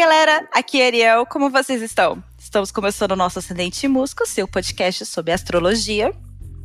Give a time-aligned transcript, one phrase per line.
[0.00, 2.24] galera, aqui é Ariel, como vocês estão?
[2.38, 6.10] Estamos começando o nosso Ascendente Música, seu podcast sobre astrologia.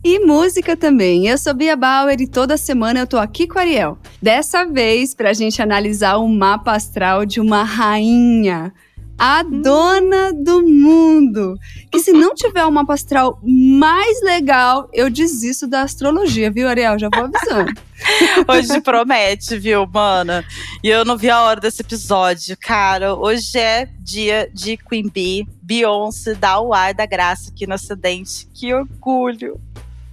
[0.02, 1.28] E música também.
[1.28, 3.98] Eu sou Bia Bauer e toda semana eu tô aqui com a Ariel.
[4.22, 8.74] Dessa vez pra gente analisar o mapa astral de uma rainha
[9.18, 11.58] a dona do mundo.
[11.92, 12.96] Que se não tiver um mapa
[13.44, 17.00] mais legal, eu desisto da astrologia, viu, Ariel?
[17.00, 17.74] Já vou avisando.
[18.48, 20.44] hoje promete, viu, mana?
[20.84, 23.16] E eu não vi a hora desse episódio, cara.
[23.16, 28.48] Hoje é dia de Queen Bee, Beyoncé, da UAI da Graça aqui no Acidente.
[28.54, 29.60] Que orgulho!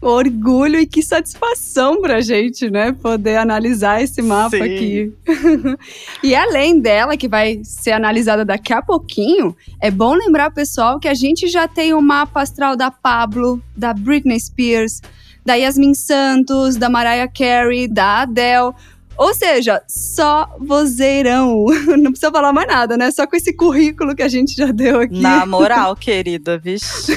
[0.02, 2.92] Orgulho e que satisfação pra gente, né?
[2.92, 4.62] Poder analisar esse mapa Sim.
[4.62, 5.12] aqui.
[6.22, 11.08] e além dela, que vai ser analisada daqui a pouquinho, é bom lembrar, pessoal, que
[11.08, 15.00] a gente já tem o mapa astral da Pablo, da Britney Spears,
[15.44, 18.72] da Yasmin Santos, da Mariah Carey, da Adele.
[19.22, 21.66] Ou seja, só vozeirão.
[21.96, 23.08] Não precisa falar mais nada, né?
[23.12, 25.20] Só com esse currículo que a gente já deu aqui.
[25.20, 27.16] Na moral, querida, vixe.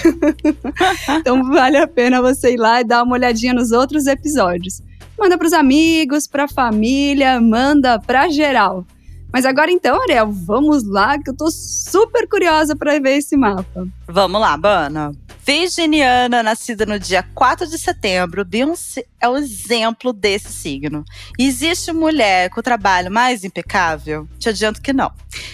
[1.17, 4.84] então vale a pena você ir lá e dar uma olhadinha nos outros episódios.
[5.17, 8.86] Manda pros amigos, pra família, manda pra geral.
[9.34, 13.88] Mas agora então, Ariel, vamos lá, que eu tô super curiosa para ver esse mapa.
[14.08, 15.12] Vamos lá, Bana.
[15.45, 21.05] Virginiana, nascida no dia 4 de setembro, Beyoncé é o exemplo desse signo.
[21.38, 24.27] Existe mulher com o trabalho mais impecável?
[24.39, 25.11] Te adianto que não.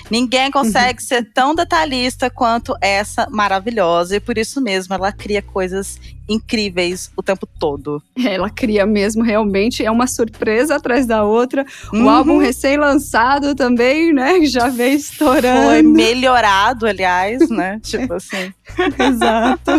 [0.09, 6.00] Ninguém consegue ser tão detalhista quanto essa maravilhosa, e por isso mesmo ela cria coisas
[6.32, 8.02] incríveis o tempo todo.
[8.24, 9.84] Ela cria mesmo, realmente.
[9.84, 11.66] É uma surpresa atrás da outra.
[11.94, 12.06] Uhum.
[12.06, 14.44] O álbum recém-lançado também, né?
[14.46, 15.70] Já veio estourando.
[15.70, 17.80] Foi melhorado, aliás, né?
[17.84, 18.54] tipo assim.
[18.98, 19.72] Exato.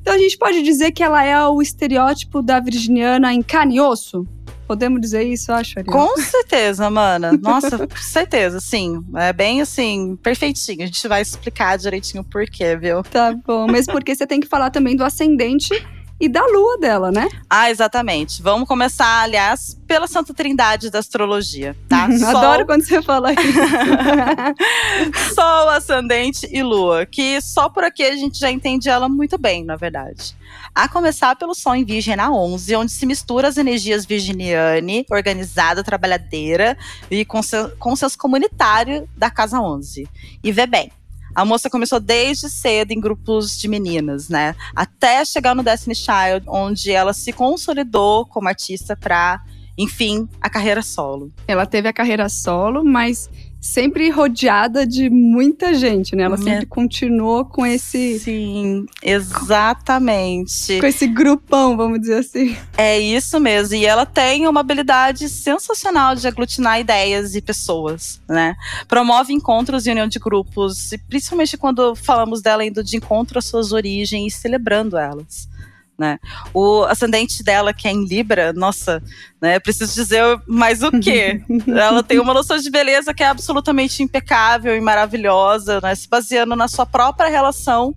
[0.00, 3.80] então a gente pode dizer que ela é o estereótipo da virginiana em carne e
[3.80, 4.26] osso?
[4.72, 5.92] Podemos dizer isso, acho, Ariel?
[5.92, 7.32] Com certeza, mana.
[7.32, 9.04] Nossa, com certeza, sim.
[9.16, 10.82] É bem assim, perfeitinho.
[10.82, 13.02] A gente vai explicar direitinho o porquê, viu?
[13.02, 15.74] Tá bom, mas porque você tem que falar também do ascendente
[16.22, 17.28] e da lua dela, né?
[17.50, 18.40] Ah, exatamente.
[18.40, 22.04] Vamos começar, aliás, pela Santa Trindade da astrologia, tá?
[22.30, 22.66] Adoro Sol...
[22.66, 23.42] quando você fala isso.
[25.34, 29.64] Sol, ascendente e lua, que só por aqui a gente já entende ela muito bem,
[29.64, 30.36] na verdade.
[30.72, 35.82] A começar pelo Sol em Virgem na 11, onde se mistura as energias virginiane, organizada,
[35.82, 36.78] trabalhadeira
[37.10, 40.08] e consenso comunitário da casa 11.
[40.40, 40.92] E vê bem,
[41.34, 44.54] a moça começou desde cedo em grupos de meninas, né?
[44.74, 49.40] Até chegar no Destiny Child, onde ela se consolidou como artista para,
[49.78, 51.32] enfim, a carreira solo.
[51.46, 53.30] Ela teve a carreira solo, mas
[53.62, 56.24] sempre rodeada de muita gente, né?
[56.24, 56.42] Ela uhum.
[56.42, 58.18] sempre continuou com esse.
[58.18, 60.80] Sim, exatamente.
[60.80, 62.56] Com esse grupão, vamos dizer assim.
[62.76, 63.76] É isso mesmo.
[63.76, 68.56] E ela tem uma habilidade sensacional de aglutinar ideias e pessoas, né?
[68.88, 73.44] Promove encontros e união de grupos, e principalmente quando falamos dela indo de encontro às
[73.44, 75.51] suas origens e celebrando elas
[75.98, 76.18] né?
[76.52, 79.02] O ascendente dela, que é em Libra, nossa,
[79.40, 79.58] né?
[79.58, 81.42] Preciso dizer mais o quê?
[81.68, 85.94] Ela tem uma noção de beleza que é absolutamente impecável e maravilhosa, né?
[85.94, 87.94] Se baseando na sua própria relação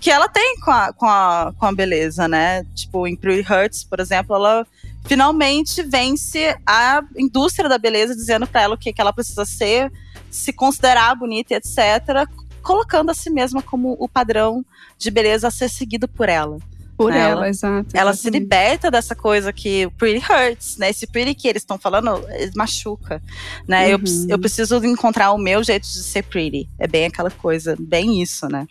[0.00, 2.64] que ela tem com a, com a, com a beleza, né?
[2.74, 4.66] Tipo, em Pretty Hurts, por exemplo, ela
[5.06, 9.90] finalmente vence a indústria da beleza, dizendo para ela o que, que ela precisa ser,
[10.30, 12.28] se considerar bonita, etc.,
[12.62, 14.64] colocando a si mesma como o padrão
[14.98, 16.58] de beleza a ser seguido por ela.
[16.98, 17.96] Por ela, ela exato.
[17.96, 20.90] Ela se liberta dessa coisa que pretty hurts, né?
[20.90, 22.20] Esse pretty que eles estão falando
[22.56, 23.22] machuca,
[23.68, 23.94] né?
[23.94, 24.02] Uhum.
[24.02, 26.68] Eu, eu preciso encontrar o meu jeito de ser pretty.
[26.76, 28.66] É bem aquela coisa, bem isso, né?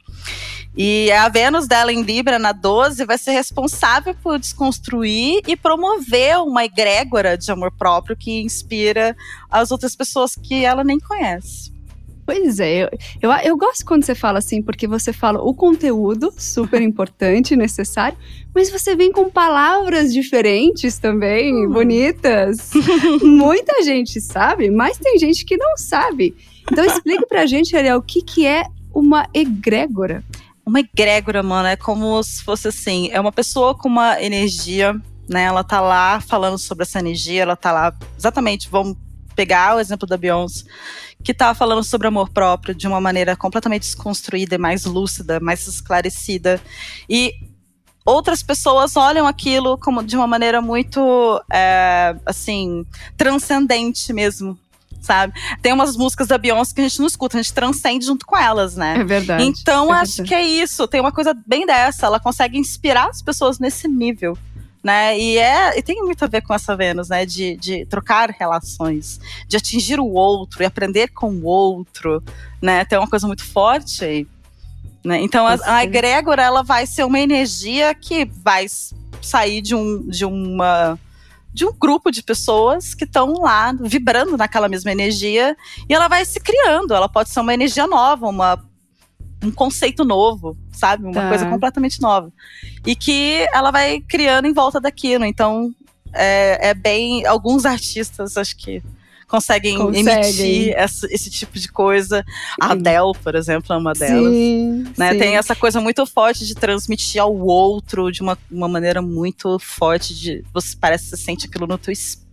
[0.75, 6.37] E a Vênus dela em Libra, na 12, vai ser responsável por desconstruir e promover
[6.39, 9.15] uma egrégora de amor próprio que inspira
[9.49, 11.76] as outras pessoas que ela nem conhece.
[12.27, 12.89] Pois é, eu,
[13.21, 18.17] eu, eu, gosto quando você fala assim, porque você fala o conteúdo, super importante, necessário,
[18.53, 21.71] mas você vem com palavras diferentes também, hum.
[21.71, 22.71] bonitas.
[23.23, 26.35] Muita gente sabe, mas tem gente que não sabe.
[26.69, 30.21] Então explique pra gente, Ariel, o que, que é uma egrégora?
[30.65, 34.93] Uma egrégora, mano, é como se fosse assim, é uma pessoa com uma energia,
[35.29, 35.43] né?
[35.43, 38.97] Ela tá lá falando sobre essa energia, ela tá lá, exatamente, vamos
[39.37, 40.65] pegar o exemplo da Beyoncé,
[41.23, 45.67] que tá falando sobre amor próprio de uma maneira completamente desconstruída e mais lúcida, mais
[45.67, 46.59] esclarecida.
[47.07, 47.31] E
[48.03, 52.83] outras pessoas olham aquilo como de uma maneira muito, é, assim,
[53.15, 54.57] transcendente mesmo,
[54.99, 55.33] sabe?
[55.61, 58.35] Tem umas músicas da Beyoncé que a gente não escuta, a gente transcende junto com
[58.35, 58.97] elas, né?
[59.01, 59.43] É verdade.
[59.43, 60.29] Então é acho verdade.
[60.29, 64.35] que é isso, tem uma coisa bem dessa, ela consegue inspirar as pessoas nesse nível
[64.87, 65.19] né?
[65.19, 67.25] E, é, e tem muito a ver com essa Vênus, né?
[67.25, 72.23] De, de trocar relações, de atingir o outro e aprender com o outro,
[72.61, 72.85] né?
[72.85, 74.25] Tem uma coisa muito forte aí.
[75.03, 75.19] Né?
[75.21, 78.65] Então a, a egrégora ela vai ser uma energia que vai
[79.21, 80.97] sair de, um, de uma
[81.53, 85.57] de um grupo de pessoas que estão lá vibrando naquela mesma energia
[85.89, 86.93] e ela vai se criando.
[86.93, 88.63] Ela pode ser uma energia nova, uma,
[89.43, 91.03] um conceito novo, sabe?
[91.03, 91.29] Uma tá.
[91.29, 92.31] coisa completamente nova.
[92.85, 95.25] E que ela vai criando em volta daquilo.
[95.25, 95.73] Então,
[96.13, 97.25] é, é bem.
[97.25, 98.81] Alguns artistas, acho que
[99.27, 102.25] conseguem emitir essa, esse tipo de coisa.
[102.59, 104.33] A Adele, por exemplo, é uma delas.
[104.33, 105.11] Sim, né?
[105.11, 105.19] sim.
[105.19, 110.15] Tem essa coisa muito forte de transmitir ao outro de uma, uma maneira muito forte
[110.15, 112.26] de você parece que você sente aquilo no teu espírito.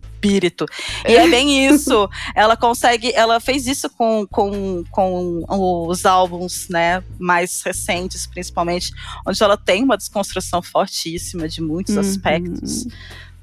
[1.07, 2.09] E é bem isso.
[2.35, 3.11] Ela consegue.
[3.13, 5.43] Ela fez isso com, com, com
[5.87, 7.03] os álbuns, né?
[7.19, 8.91] Mais recentes, principalmente,
[9.25, 12.01] onde ela tem uma desconstrução fortíssima de muitos uhum.
[12.01, 12.87] aspectos,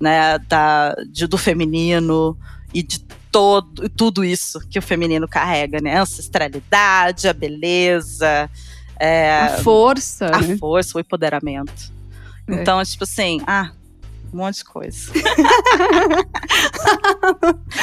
[0.00, 0.38] né?
[0.38, 2.36] Da, de, do feminino
[2.74, 3.00] e de
[3.30, 5.96] todo, tudo isso que o feminino carrega, né?
[5.96, 8.50] A ancestralidade, a beleza.
[9.00, 10.26] É, a força.
[10.26, 10.56] A né?
[10.58, 11.92] força, o empoderamento.
[12.46, 12.54] É.
[12.54, 13.72] Então, tipo assim, ah,
[14.32, 15.12] um monte de coisa.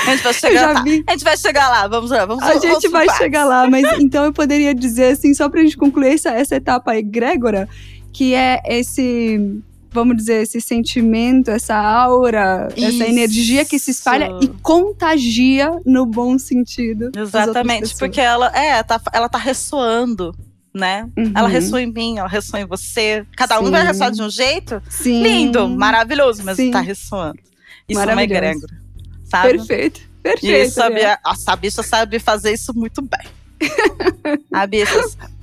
[0.07, 0.81] a gente vai chegar lá.
[0.81, 3.86] A gente vai chegar lá, vamos lá, vamos A vamos gente vai chegar lá, mas
[4.00, 7.69] então eu poderia dizer assim, só pra gente concluir essa, essa etapa egrégora,
[8.12, 9.62] que é esse
[9.92, 12.88] vamos dizer, esse sentimento, essa aura, Isso.
[12.88, 17.12] essa energia que se espalha e contagia no bom sentido.
[17.16, 20.31] Exatamente, porque ela é, tá, ela tá ressoando.
[20.74, 21.10] Né?
[21.18, 21.31] Uhum.
[21.36, 23.25] Ela ressoa em mim, ela ressoa em você.
[23.36, 23.66] Cada Sim.
[23.66, 25.24] um vai ressoar de um jeito Sim.
[25.24, 26.71] lindo, maravilhoso, mas Sim.
[26.71, 27.39] tá ressoando.
[27.88, 28.77] Isso é uma egrégora.
[29.24, 29.57] Sabe?
[29.57, 30.01] Perfeito.
[30.21, 30.45] Perfeito.
[30.45, 33.27] E sabe, a, a bicha sabe fazer isso muito bem.
[34.54, 35.39] a bicha sabe.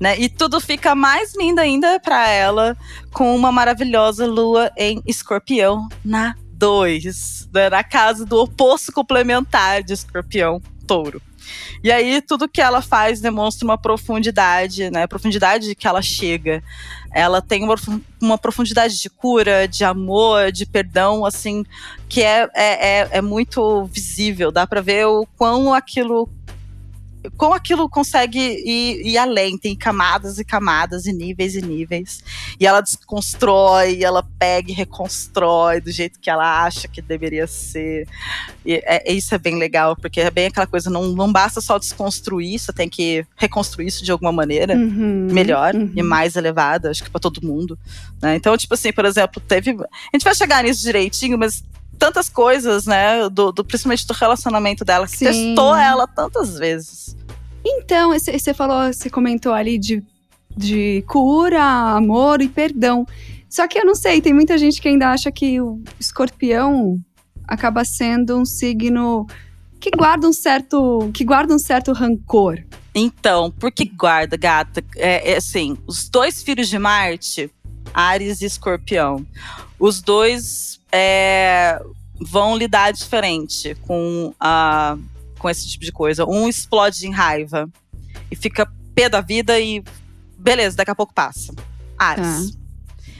[0.00, 0.18] Né?
[0.20, 2.76] E tudo fica mais lindo ainda para ela
[3.12, 7.70] com uma maravilhosa lua em escorpião na 2, né?
[7.70, 11.20] na casa do oposto complementar de escorpião, touro.
[11.82, 15.04] E aí tudo que ela faz demonstra uma profundidade, né?
[15.04, 16.62] A profundidade que ela chega.
[17.12, 17.74] Ela tem uma,
[18.20, 21.64] uma profundidade de cura, de amor, de perdão, assim,
[22.08, 24.52] que é, é, é, é muito visível.
[24.52, 26.28] Dá para ver o quão aquilo
[27.36, 32.22] como aquilo consegue ir, ir, além, tem camadas e camadas e níveis e níveis.
[32.58, 38.06] E ela desconstrói, ela pega e reconstrói do jeito que ela acha que deveria ser.
[38.64, 41.78] E é, isso é bem legal, porque é bem aquela coisa, não, não basta só
[41.78, 45.92] desconstruir, você tem que reconstruir isso de alguma maneira uhum, melhor uhum.
[45.94, 47.78] e mais elevada, acho que para todo mundo.
[48.22, 48.36] Né?
[48.36, 49.70] Então, tipo assim, por exemplo, teve.
[49.70, 51.64] A gente vai chegar nisso direitinho, mas
[51.98, 53.28] tantas coisas, né?
[53.28, 55.24] Do, do, principalmente do relacionamento dela, que Sim.
[55.26, 57.16] testou ela tantas vezes.
[57.64, 60.02] Então, você falou, você comentou ali de,
[60.56, 63.06] de cura, amor e perdão.
[63.48, 66.98] Só que eu não sei, tem muita gente que ainda acha que o escorpião
[67.46, 69.26] acaba sendo um signo
[69.80, 72.62] que guarda um certo, que guarda um certo rancor.
[72.94, 74.84] Então, por que guarda, gata?
[74.96, 77.50] É, é assim, os dois filhos de Marte,
[77.94, 79.24] Ares e Escorpião,
[79.78, 81.80] os dois é,
[82.20, 84.96] vão lidar diferente com a
[85.38, 86.26] com esse tipo de coisa.
[86.26, 87.70] Um explode em raiva
[88.30, 89.82] e fica pé da vida e
[90.36, 91.54] beleza, daqui a pouco passa.
[91.96, 92.52] Ares.
[92.52, 92.58] Tá.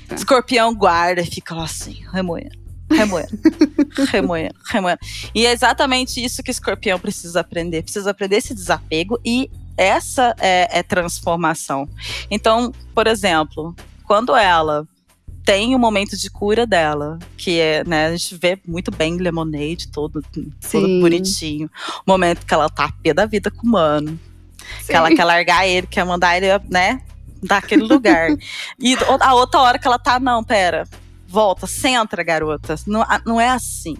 [0.09, 0.15] Tá.
[0.17, 2.59] Escorpião guarda e fica lá assim, remoendo.
[2.91, 3.39] Remoendo,
[4.11, 4.99] remoendo, remoendo.
[5.35, 7.83] E é exatamente isso que o escorpião precisa aprender.
[7.83, 11.89] Precisa aprender esse desapego e essa é, é transformação.
[12.31, 14.89] Então, por exemplo, quando ela
[15.49, 19.89] tem o momento de cura dela, que é, né, a gente vê muito bem Lemonade,
[19.89, 20.23] todo,
[20.71, 21.71] todo bonitinho.
[22.07, 24.21] O momento que ela tá pé da vida com o mano.
[24.81, 24.89] Sim.
[24.89, 27.01] Que ela quer largar ele, quer mandar ele, né,
[27.43, 28.29] daquele lugar.
[28.79, 30.87] e a outra hora que ela tá, não, pera,
[31.27, 32.75] volta, centra, garota.
[32.87, 33.97] Não, não é assim.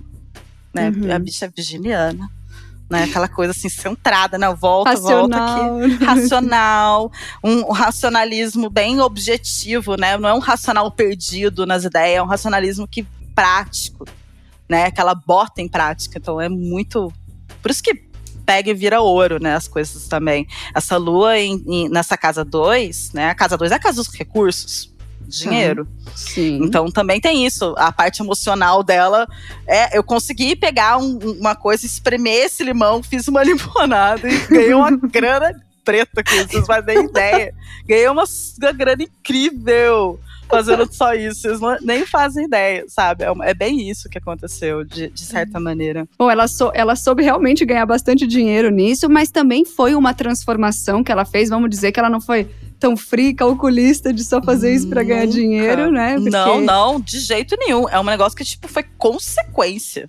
[0.75, 0.91] Né?
[0.91, 1.11] Uhum.
[1.15, 2.31] A bicha é virginiana
[2.91, 3.05] né?
[3.05, 4.53] Aquela coisa assim, centrada, né?
[4.55, 5.71] Volta, racional.
[5.71, 6.05] volta aqui.
[6.05, 7.13] Racional.
[7.43, 10.17] Um, racionalismo bem objetivo, né?
[10.17, 14.07] Não é um racional perdido nas ideias, é um racionalismo que prático,
[14.69, 14.91] né?
[14.91, 16.19] Que ela bota em prática.
[16.19, 17.13] Então é muito.
[17.61, 18.09] Por isso que
[18.47, 19.55] pega e vira ouro, né?
[19.55, 20.47] As coisas também.
[20.75, 23.29] Essa lua em, em, nessa casa 2, né?
[23.29, 24.98] A casa 2 é a casa dos recursos
[25.29, 25.87] dinheiro.
[26.15, 26.61] Sim.
[26.63, 27.75] Então também tem isso.
[27.77, 29.27] A parte emocional dela
[29.67, 34.75] é eu consegui pegar um, uma coisa, espremer esse limão, fiz uma limonada e ganhei
[34.75, 35.55] uma grana
[35.85, 37.55] preta que vocês não nem ideia.
[37.87, 40.19] Ganhei uma, uma grana incrível
[40.49, 41.43] fazendo só isso.
[41.43, 43.25] Vocês não, nem fazem ideia, sabe?
[43.25, 46.09] É, é, bem isso que aconteceu, de, de certa maneira.
[46.19, 51.05] Bom, ela, sou, ela soube realmente ganhar bastante dinheiro nisso, mas também foi uma transformação
[51.05, 51.49] que ela fez.
[51.51, 55.27] Vamos dizer que ela não foi tão fria, calculista de só fazer isso para ganhar
[55.27, 56.15] dinheiro, né?
[56.15, 56.31] Porque...
[56.31, 57.89] Não, não, de jeito nenhum.
[57.89, 60.09] É um negócio que, tipo, foi consequência.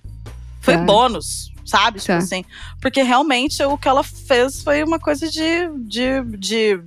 [0.60, 0.84] Foi tá.
[0.84, 1.98] bônus, sabe?
[1.98, 2.18] Tipo tá.
[2.18, 2.44] assim.
[2.80, 6.80] Porque realmente o que ela fez foi uma coisa de, de, de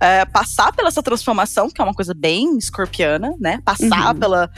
[0.00, 3.60] é, passar pela essa transformação, que é uma coisa bem escorpiana, né?
[3.64, 4.20] Passar uhum.
[4.20, 4.50] pela.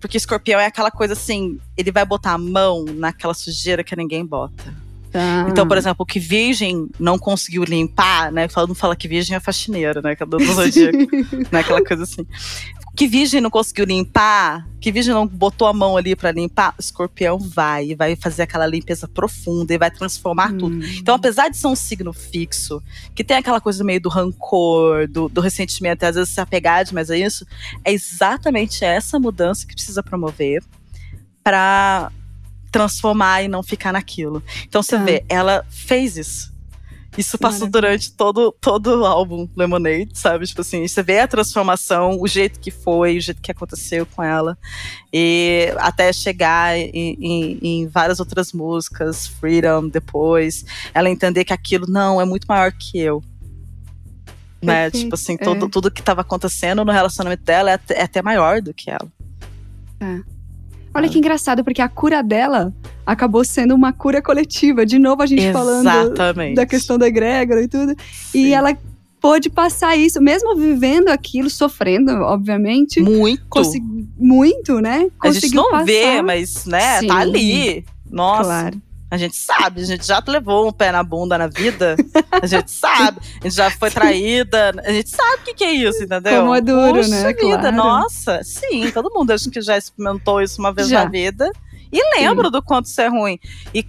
[0.00, 4.24] Porque escorpião é aquela coisa assim, ele vai botar a mão naquela sujeira que ninguém
[4.24, 4.87] bota.
[5.10, 5.46] Tá.
[5.48, 8.46] Então, por exemplo, o que virgem não conseguiu limpar, né?
[8.58, 10.14] Mundo fala que virgem é faxineira, né?
[10.14, 10.98] Que é do zodíaco,
[11.50, 11.60] né?
[11.60, 12.26] Aquela coisa assim
[12.98, 16.80] que virgem não conseguiu limpar, que virgem não botou a mão ali para limpar, o
[16.80, 20.58] escorpião vai, vai fazer aquela limpeza profunda e vai transformar hum.
[20.58, 20.84] tudo.
[20.84, 22.82] Então, apesar de ser um signo fixo,
[23.14, 26.84] que tem aquela coisa meio do rancor, do, do ressentimento, e às vezes se apegar
[26.84, 27.46] demais a isso,
[27.84, 30.64] é exatamente essa mudança que precisa promover
[31.44, 32.10] para
[32.70, 34.42] transformar e não ficar naquilo.
[34.66, 35.04] Então, você tá.
[35.04, 36.58] vê, ela fez isso
[37.18, 37.72] isso passou Maravilha.
[37.72, 40.46] durante todo, todo o álbum Lemonade, sabe?
[40.46, 44.22] Tipo assim, você vê a transformação, o jeito que foi, o jeito que aconteceu com
[44.22, 44.56] ela.
[45.12, 51.86] E até chegar em, em, em várias outras músicas, Freedom, depois, ela entender que aquilo
[51.88, 53.20] não é muito maior que eu.
[54.62, 54.88] Né?
[54.90, 55.38] Tipo assim, é.
[55.38, 58.90] tudo, tudo que estava acontecendo no relacionamento dela é até, é até maior do que
[58.90, 59.10] ela.
[60.00, 60.37] É.
[60.98, 62.74] Olha que engraçado, porque a cura dela
[63.06, 64.84] acabou sendo uma cura coletiva.
[64.84, 66.16] De novo, a gente Exatamente.
[66.16, 67.94] falando da questão da egrégora e tudo.
[68.12, 68.46] Sim.
[68.46, 68.76] E ela
[69.20, 73.00] pôde passar isso, mesmo vivendo aquilo, sofrendo, obviamente.
[73.00, 73.44] Muito.
[74.16, 75.08] Muito, né?
[75.20, 75.84] Conseguiu a gente não passar.
[75.84, 77.06] vê, mas, né, Sim.
[77.06, 77.84] tá ali.
[78.10, 78.44] Nossa.
[78.44, 78.82] Claro.
[79.10, 81.96] A gente sabe, a gente já levou um pé na bunda na vida.
[82.30, 83.18] A gente sabe.
[83.40, 84.74] A gente já foi traída.
[84.84, 86.42] A gente sabe o que, que é isso, entendeu?
[86.42, 87.32] Como é duro, Puxa né?
[87.32, 87.76] vida, claro.
[87.76, 88.42] nossa.
[88.44, 91.04] Sim, todo mundo acho que já experimentou isso uma vez já.
[91.04, 91.50] na vida.
[91.90, 92.52] E lembro Sim.
[92.52, 93.38] do quanto isso é ruim.
[93.74, 93.86] E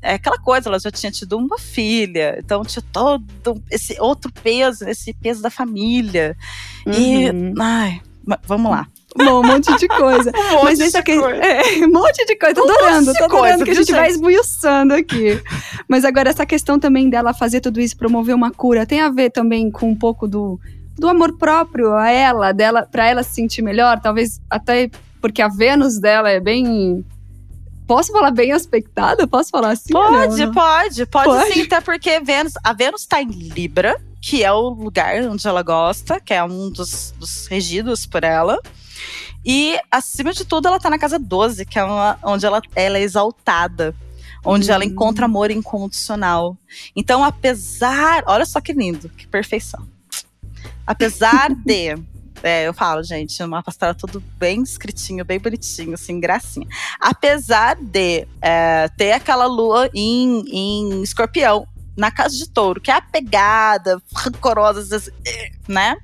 [0.00, 3.22] é aquela coisa, ela já tinha tido uma filha, então tinha todo
[3.70, 6.36] esse outro peso, esse peso da família.
[6.86, 6.92] Uhum.
[6.92, 8.00] E, ai,
[8.46, 8.86] vamos lá.
[9.16, 10.32] Bom, um monte de coisa.
[10.34, 11.44] um monte Mas de que, coisa.
[11.44, 12.54] É, um monte de coisa.
[12.54, 15.40] Tô um adorando, tô adorando coisa, que a gente vai esbuiçando aqui.
[15.88, 19.30] Mas agora, essa questão também dela fazer tudo isso, promover uma cura, tem a ver
[19.30, 20.58] também com um pouco do,
[20.96, 24.90] do amor próprio a ela, dela, para ela se sentir melhor, talvez até
[25.20, 27.04] porque a Vênus dela é bem
[27.86, 29.26] Posso falar bem aspectada?
[29.26, 29.92] Posso falar assim?
[29.92, 34.50] Pode, pode, pode, pode sim, até porque Vênus, a Vênus está em Libra, que é
[34.50, 38.58] o lugar onde ela gosta, que é um dos, dos regidos por ela.
[39.44, 42.98] E, acima de tudo, ela tá na casa 12, que é uma, onde ela, ela
[42.98, 43.94] é exaltada.
[44.46, 46.56] Onde ela encontra amor incondicional.
[46.94, 48.22] Então, apesar.
[48.26, 49.88] Olha só que lindo, que perfeição.
[50.86, 51.96] Apesar de.
[52.42, 56.66] É, eu falo, gente, o mapa astral tudo bem escritinho, bem bonitinho, assim, gracinha.
[57.00, 62.94] Apesar de é, ter aquela lua em, em escorpião, na casa de touro, que é
[62.94, 65.12] apegada, rancorosa,
[65.68, 65.96] né?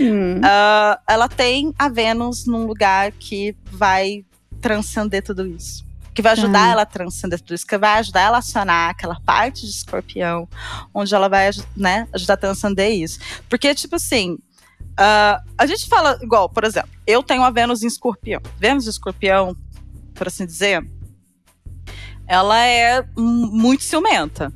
[0.00, 0.38] Hum.
[0.38, 4.24] Uh, ela tem a Vênus num lugar que vai
[4.60, 5.86] transcender tudo isso.
[6.14, 6.72] Que vai ajudar hum.
[6.72, 10.48] ela a transcender tudo isso, que vai ajudar ela a acionar aquela parte de escorpião,
[10.92, 13.18] onde ela vai né, ajudar a transcender isso.
[13.48, 17.86] Porque, tipo assim, uh, a gente fala, igual, por exemplo, eu tenho a Vênus em
[17.86, 18.40] escorpião.
[18.58, 19.56] Vênus em escorpião,
[20.14, 20.84] por assim dizer,
[22.26, 24.52] ela é muito ciumenta,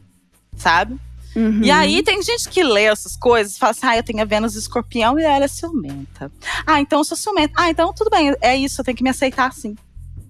[0.62, 0.96] sabe?
[1.34, 1.60] Uhum.
[1.62, 4.54] E aí tem gente que lê essas coisas fala assim: ah, eu tenho a Vênus
[4.54, 6.30] escorpião e ela é ciumenta.
[6.66, 7.54] Ah, então eu sou ciumenta.
[7.56, 9.74] Ah, então tudo bem, é isso, eu tenho que me aceitar assim.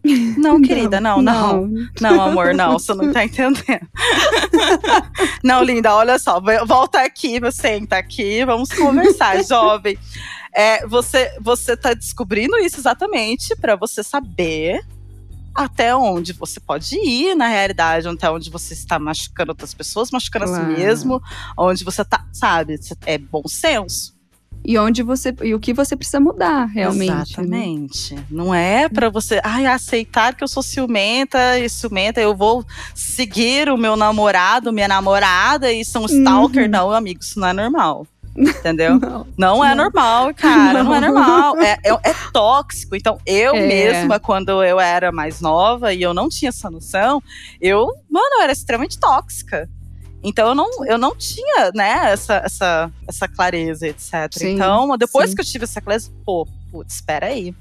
[0.37, 1.89] Não, querida, não, não, não.
[2.01, 3.63] Não, amor, não, você não tá entendendo.
[5.45, 9.97] não, linda, olha só, volta aqui, senta aqui, vamos conversar, jovem.
[10.53, 14.85] É, você, você tá descobrindo isso exatamente para você saber
[15.55, 20.47] até onde você pode ir, na realidade, até onde você está machucando outras pessoas, machucando
[20.47, 20.65] claro.
[20.65, 21.23] a si mesmo,
[21.57, 24.15] onde você tá, sabe, é bom senso.
[24.65, 27.11] E onde você e o que você precisa mudar, realmente.
[27.11, 27.23] Né?
[27.23, 28.15] Exatamente.
[28.15, 28.25] Né?
[28.31, 33.69] Não é para você, ai, aceitar que eu sou ciumenta e ciumenta, eu vou seguir
[33.69, 36.65] o meu namorado, minha namorada e sou um stalker.
[36.65, 36.71] Uhum.
[36.71, 38.07] Não, amigo, isso não é normal.
[38.37, 38.99] Entendeu?
[38.99, 39.85] Não, não é não.
[39.85, 40.83] normal, cara.
[40.83, 41.57] Não, não é normal.
[41.59, 42.97] É, é, é, tóxico.
[42.97, 43.67] Então, eu é.
[43.67, 47.23] mesma, quando eu era mais nova e eu não tinha essa noção,
[47.61, 49.69] eu, mano, eu era extremamente tóxica.
[50.25, 54.31] Então eu não, eu não tinha, né, essa, essa, essa clareza, etc.
[54.31, 55.37] Sim, então, depois sim.
[55.37, 57.53] que eu tive essa clareza, pô, putz, espera aí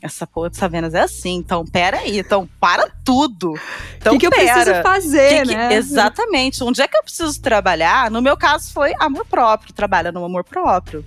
[0.00, 3.54] essa porra dessa Vênus é assim, então peraí, então para tudo.
[3.96, 5.74] Então, o que, que, eu preciso fazer, que né?
[5.74, 6.62] exatamente.
[6.62, 8.10] Onde é que eu preciso trabalhar?
[8.10, 11.04] No meu caso foi amor próprio, trabalha no amor próprio.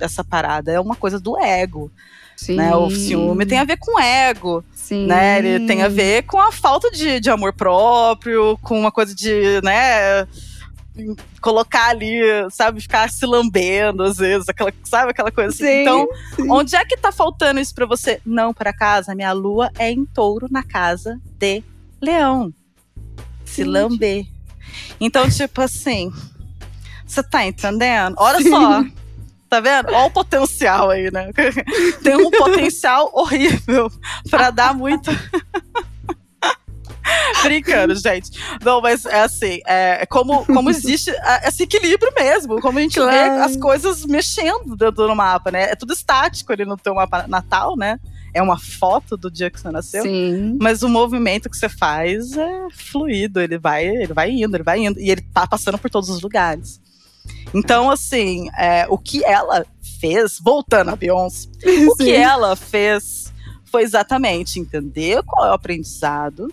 [0.00, 1.90] Essa parada é uma coisa do ego.
[2.36, 2.56] Sim.
[2.56, 2.74] Né?
[2.74, 4.64] O ciúme tem a ver com ego.
[4.74, 5.06] Sim.
[5.06, 5.38] Né?
[5.38, 9.60] Ele tem a ver com a falta de, de amor próprio, com uma coisa de,
[9.62, 10.26] né?
[11.40, 12.20] Colocar ali,
[12.50, 15.64] sabe, ficar se lambendo às vezes, aquela, sabe, aquela coisa assim.
[15.64, 16.50] Sim, então, sim.
[16.50, 18.20] onde é que tá faltando isso pra você?
[18.24, 21.62] Não para casa, minha lua é em touro na casa de
[22.00, 22.52] leão.
[23.44, 23.70] Se Gente.
[23.70, 24.26] lamber.
[25.00, 26.12] Então, tipo assim,
[27.06, 28.14] você tá entendendo?
[28.18, 28.50] Olha Sim.
[28.50, 28.84] só.
[29.48, 29.88] Tá vendo?
[29.88, 31.30] Olha o potencial aí, né?
[32.02, 33.92] Tem um potencial horrível
[34.30, 35.10] pra dar muito.
[37.42, 38.30] Brincando, gente.
[38.64, 42.98] Não, mas é assim, é como, como existe é, esse equilíbrio mesmo, como a gente
[42.98, 43.42] vê Claro.
[43.44, 45.70] as coisas mexendo dentro do mapa, né?
[45.70, 47.98] É tudo estático ali no teu mapa natal, né?
[48.34, 50.02] É uma foto do dia que você nasceu.
[50.02, 50.56] Sim.
[50.60, 54.78] Mas o movimento que você faz é fluido, ele vai, ele vai indo, ele vai
[54.78, 56.80] indo, e ele tá passando por todos os lugares.
[57.54, 59.66] Então, assim, é, o que ela
[60.00, 61.48] fez, voltando a Beyoncé,
[61.88, 62.04] o Sim.
[62.04, 63.32] que ela fez
[63.70, 66.52] foi exatamente entender qual é o aprendizado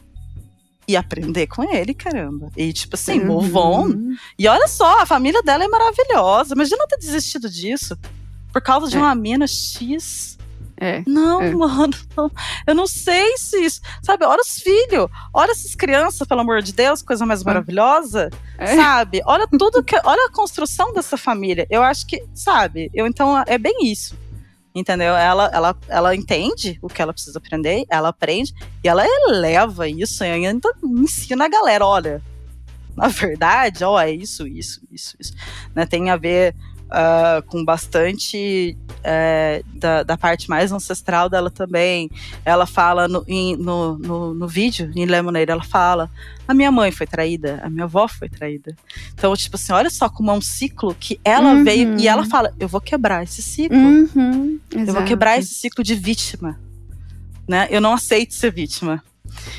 [0.90, 2.52] e aprender com ele, caramba.
[2.58, 3.86] E, tipo assim, move on.
[3.86, 4.16] Uhum.
[4.40, 6.56] E olha só, a família dela é maravilhosa.
[6.56, 7.96] Imagina ter desistido disso
[8.52, 9.00] por causa de É.
[9.00, 10.36] uma mina X.
[10.82, 11.04] É.
[11.06, 11.52] Não, É.
[11.54, 12.32] mano, não.
[12.66, 13.82] eu não sei se isso.
[14.02, 18.30] Sabe, olha os filhos, olha essas crianças, pelo amor de Deus, coisa mais maravilhosa.
[18.58, 18.76] É.
[18.76, 19.22] Sabe?
[19.26, 19.96] Olha tudo que.
[20.04, 21.68] Olha a construção dessa família.
[21.70, 22.90] Eu acho que, sabe?
[22.94, 24.18] Eu então é bem isso.
[24.80, 25.14] Entendeu?
[25.14, 30.24] Ela, ela, ela entende o que ela precisa aprender, ela aprende e ela eleva isso
[30.24, 32.22] e ainda ensina a galera, olha,
[32.96, 35.34] na verdade, ó, é isso, isso, isso, isso.
[35.76, 36.56] Né, tem a ver
[36.90, 42.10] ah, com bastante é, da, da parte mais ancestral dela também.
[42.44, 46.10] Ela fala no, em- no, no, no vídeo, em Lemonade, ela fala:
[46.48, 48.76] a minha mãe foi traída, a minha avó foi traída.
[49.14, 51.64] Então, tipo assim, olha só como é um ciclo que ela Uhum.
[51.64, 53.78] veio e ela fala: eu vou quebrar esse ciclo.
[53.78, 54.60] Uhum.
[54.72, 56.60] Eu vou quebrar esse ciclo de vítima.
[57.48, 57.68] Né?
[57.72, 59.04] Eu não aceito ser vítima.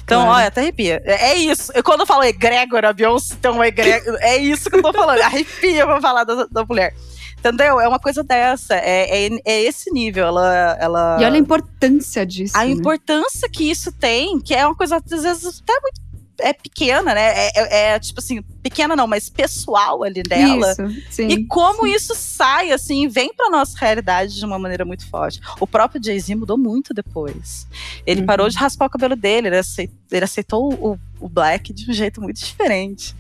[0.03, 0.37] Então, Claro.
[0.39, 1.01] olha, até arrepia.
[1.05, 1.73] É, é isso.
[1.75, 4.19] Eu, quando eu falo egrégora, Beyoncé uma egrégora.
[4.21, 5.21] é isso que eu tô falando.
[5.23, 6.95] Arrepia pra falar da, da mulher.
[7.41, 7.81] Entendeu?
[7.81, 8.75] É uma coisa dessa.
[8.77, 10.27] É, é, é esse nível.
[10.27, 10.77] Ela.
[10.79, 12.57] ela E olha a importância disso.
[12.57, 12.71] a né?
[12.71, 16.01] importância que isso tem, que é uma coisa, às vezes, até muito
[16.43, 17.33] é pequena, né?
[17.35, 20.73] É, é- é, tipo assim, pequena não, mas pessoal ali dela.
[20.73, 21.29] Isso, sim.
[21.29, 25.39] E como isso sai, assim, vem pra nossa realidade de uma maneira muito forte.
[25.61, 27.67] O próprio Jay-Z mudou muito depois.
[28.07, 28.27] Ele Uhum.
[28.27, 31.93] parou de raspar o cabelo dele, ele aceitou, ele aceitou o, o Black de um
[31.93, 33.15] jeito muito diferente,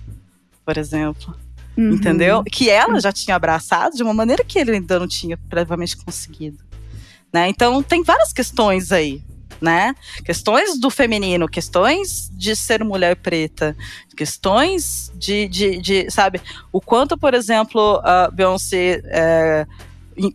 [0.65, 1.37] por exemplo.
[1.77, 1.93] Uhum.
[1.93, 2.43] Entendeu?
[2.45, 6.59] Que ela já tinha abraçado de uma maneira que ele ainda não tinha previamente conseguido.
[7.33, 7.49] Né?
[7.49, 9.23] Então, tem várias questões aí.
[9.61, 9.95] Né?
[10.25, 13.77] Questões do feminino, questões de ser mulher preta,
[14.17, 16.41] questões de, de, de, sabe,
[16.73, 19.03] o quanto, por exemplo, a Beyoncé.
[19.05, 19.67] É,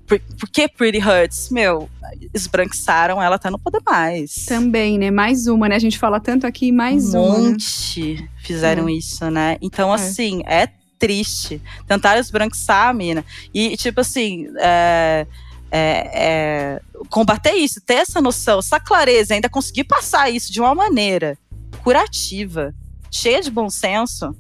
[0.08, 1.50] por, por que Pretty Hurts?
[1.50, 1.90] Meu,
[2.36, 4.46] esbranquiçaram ela até não poder mais.
[4.46, 5.10] Também, né?
[5.10, 5.76] Mais uma, né?
[5.76, 7.40] A gente fala tanto aqui, mais um uma.
[7.40, 7.50] né?
[7.50, 8.92] monte fizeram É.
[8.94, 9.58] isso, né?
[9.60, 9.96] Então, É.
[9.96, 11.62] assim, é triste.
[11.88, 13.24] Tentaram esbranquiçar a mina.
[13.54, 15.28] E, tipo assim, é,
[15.72, 20.74] é- é, combater isso, ter essa noção, essa clareza, ainda conseguir passar isso de uma
[20.74, 21.38] maneira
[21.84, 22.74] curativa,
[23.12, 24.36] cheia de bom senso.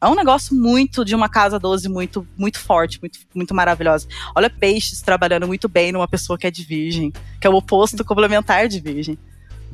[0.00, 4.06] É um negócio muito de uma casa 12 muito muito forte, muito, muito maravilhosa.
[4.34, 8.04] Olha peixes trabalhando muito bem numa pessoa que é de virgem, que é o oposto
[8.04, 9.18] complementar de virgem,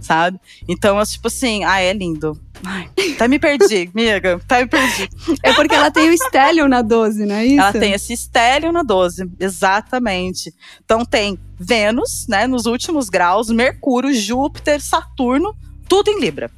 [0.01, 0.41] sabe?
[0.69, 2.39] Então, é tipo assim, ah, é lindo.
[2.65, 5.09] Ai, até me perdi, amiga, até me perdi.
[5.43, 7.61] É porque ela tem o Stellium na 12, não é isso?
[7.61, 10.55] Ela tem esse estélio na 12, exatamente.
[10.85, 15.55] Então tem Vênus, né, nos últimos graus, Mercúrio, Júpiter, Saturno,
[15.89, 16.51] tudo em Libra.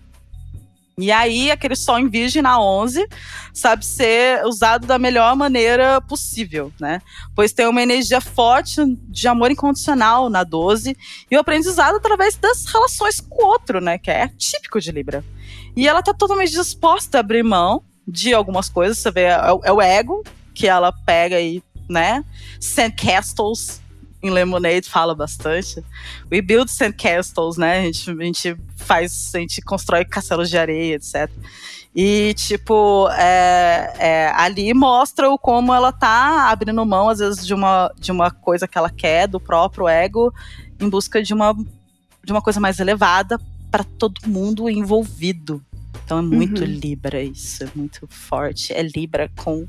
[0.99, 3.07] E aí, aquele sol em virgem na 11
[3.53, 7.03] sabe ser usado da melhor maneira possível, né?
[7.35, 10.97] Pois tem uma energia forte de amor incondicional na 12
[11.31, 13.99] e o aprendizado através das relações com o outro, né?
[13.99, 15.23] Que é típico de Libra.
[15.77, 18.97] E ela tá totalmente disposta a abrir mão de algumas coisas.
[18.97, 22.25] Você vê, é, o- é ego que ela pega aí, né?
[22.59, 23.83] Sandcastles
[24.27, 25.83] em Lemonade fala bastante.
[26.31, 27.81] We build sandcastles, né?
[27.81, 31.31] A gente, a gente faz, a gente constrói castelos de areia, etc.
[31.95, 37.55] E, tipo, é, é, ali mostra o como ela tá abrindo mão, às vezes, de
[37.55, 40.33] uma, de uma coisa que ela quer, do próprio ego,
[40.79, 41.55] em busca de uma,
[42.23, 45.65] de uma coisa mais elevada para todo mundo envolvido.
[46.05, 46.67] Então é muito Uhum.
[46.67, 48.73] Libra isso, é muito forte.
[48.73, 49.67] É Libra com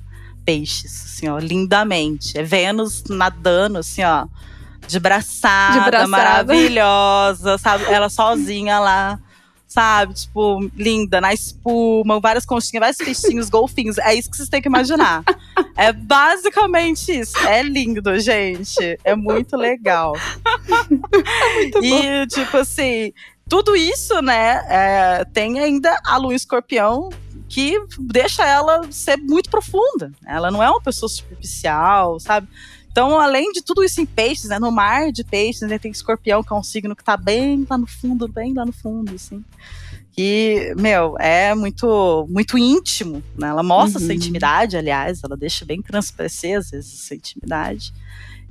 [0.47, 2.37] peixes, assim, ó, lindamente.
[2.37, 4.25] É Vênus nadando, assim, ó,
[4.87, 6.07] de braçada, De braçada.
[6.07, 7.83] maravilhosa, sabe?
[7.83, 9.19] Ela sozinha lá,
[9.67, 10.13] sabe?
[10.13, 13.97] Tipo, linda, na espuma, várias conchinhas, vários peixinhos, golfinhos.
[13.97, 15.23] É isso que vocês têm que imaginar.
[15.75, 17.37] É basicamente isso.
[17.39, 18.97] É lindo, gente.
[19.03, 20.13] É muito legal.
[21.83, 23.11] e, tipo assim,
[23.49, 24.63] tudo isso, né?
[24.69, 27.09] é, tem ainda a lua escorpião,
[27.47, 30.11] que deixa ela ser muito profunda.
[30.25, 32.47] Ela não é uma pessoa superficial, sabe?
[32.91, 36.43] Então, além de tudo isso em peixes, né, no mar de peixes, né, tem escorpião,
[36.43, 39.43] que é um signo que tá bem lá no fundo, bem lá no fundo, assim.
[40.17, 43.49] E, meu, é muito muito íntimo, né?
[43.49, 44.05] Ela mostra uhum.
[44.05, 47.93] essa intimidade, aliás, ela deixa bem transparecer, às vezes, essa intimidade.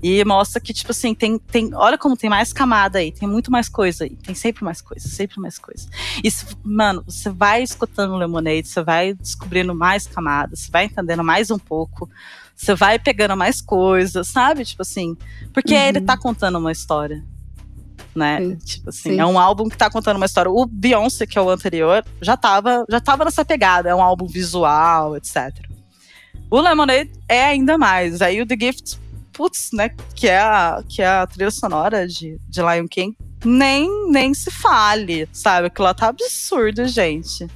[0.03, 1.75] E mostra que, tipo assim, tem, tem.
[1.75, 4.11] Olha como tem mais camada aí, tem muito mais coisa aí.
[4.11, 5.89] Tem sempre mais coisa, sempre mais coisa.
[6.23, 6.31] E,
[6.63, 11.51] mano, você vai escutando o Lemonade, você vai descobrindo mais camadas, você vai entendendo mais
[11.51, 12.11] um pouco,
[12.55, 14.65] você vai pegando mais coisas, sabe?
[14.65, 15.17] Tipo assim.
[15.53, 15.81] Porque uhum.
[15.81, 17.25] ele tá contando uma história.
[18.15, 18.39] Né?
[18.39, 18.57] Sim.
[18.57, 19.21] Tipo assim, Sim.
[19.21, 20.51] é um álbum que tá contando uma história.
[20.51, 24.27] O Beyoncé, que é o anterior, já tava, já tava nessa pegada, é um álbum
[24.27, 25.53] visual, etc.
[26.51, 28.23] O Lemonade é ainda mais.
[28.23, 28.99] Aí o The Gift
[29.37, 34.11] putz, né, que é a, que é a trilha sonora de, de Lion King, nem,
[34.11, 35.67] nem se fale, sabe?
[35.67, 37.47] Aquilo lá tá absurdo, gente.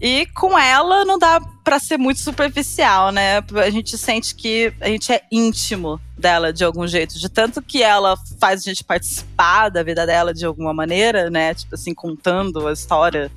[0.00, 3.38] E com ela não dá para ser muito superficial, né?
[3.54, 7.82] A gente sente que a gente é íntimo dela de algum jeito, de tanto que
[7.82, 11.54] ela faz a gente participar da vida dela de alguma maneira, né?
[11.54, 13.30] Tipo assim, contando a história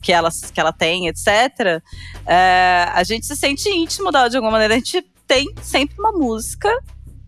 [0.00, 1.82] que ela, que ela tem, etc.
[2.26, 4.74] É, a gente se sente íntimo dela de alguma maneira.
[4.74, 6.70] A gente tem sempre uma música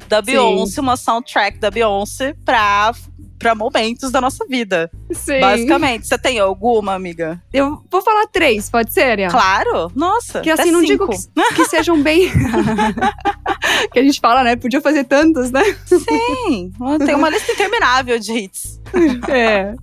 [0.08, 0.80] da Beyoncé, Sim.
[0.80, 2.92] uma soundtrack da Beyoncé pra,
[3.38, 4.90] pra momentos da nossa vida.
[5.12, 5.40] Sim.
[5.40, 6.06] Basicamente.
[6.06, 7.40] Você tem alguma, amiga?
[7.52, 9.32] Eu vou falar três, pode ser, Ariana?
[9.32, 10.40] Claro, nossa.
[10.40, 11.08] Que assim, não cinco.
[11.08, 12.30] digo que, que sejam bem.
[13.92, 14.56] que a gente fala, né?
[14.56, 15.62] Podia fazer tantos, né?
[15.86, 16.72] Sim.
[17.04, 18.80] Tem uma lista interminável de hits.
[19.28, 19.74] É.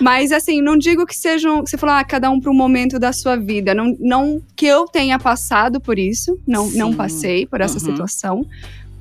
[0.00, 1.60] Mas assim, não digo que sejam.
[1.60, 3.74] Você falou, ah, cada um para um momento da sua vida.
[3.74, 6.38] Não, não que eu tenha passado por isso.
[6.46, 7.80] Não, não passei por essa uhum.
[7.80, 8.46] situação.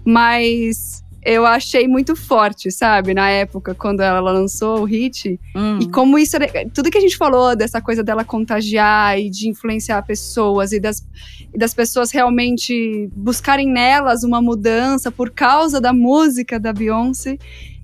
[0.05, 3.13] Mas eu achei muito forte, sabe?
[3.13, 5.39] Na época, quando ela lançou o hit.
[5.55, 5.79] Hum.
[5.81, 6.37] E como isso.
[6.73, 11.05] Tudo que a gente falou dessa coisa dela contagiar e de influenciar pessoas e das,
[11.53, 17.37] e das pessoas realmente buscarem nelas uma mudança por causa da música da Beyoncé,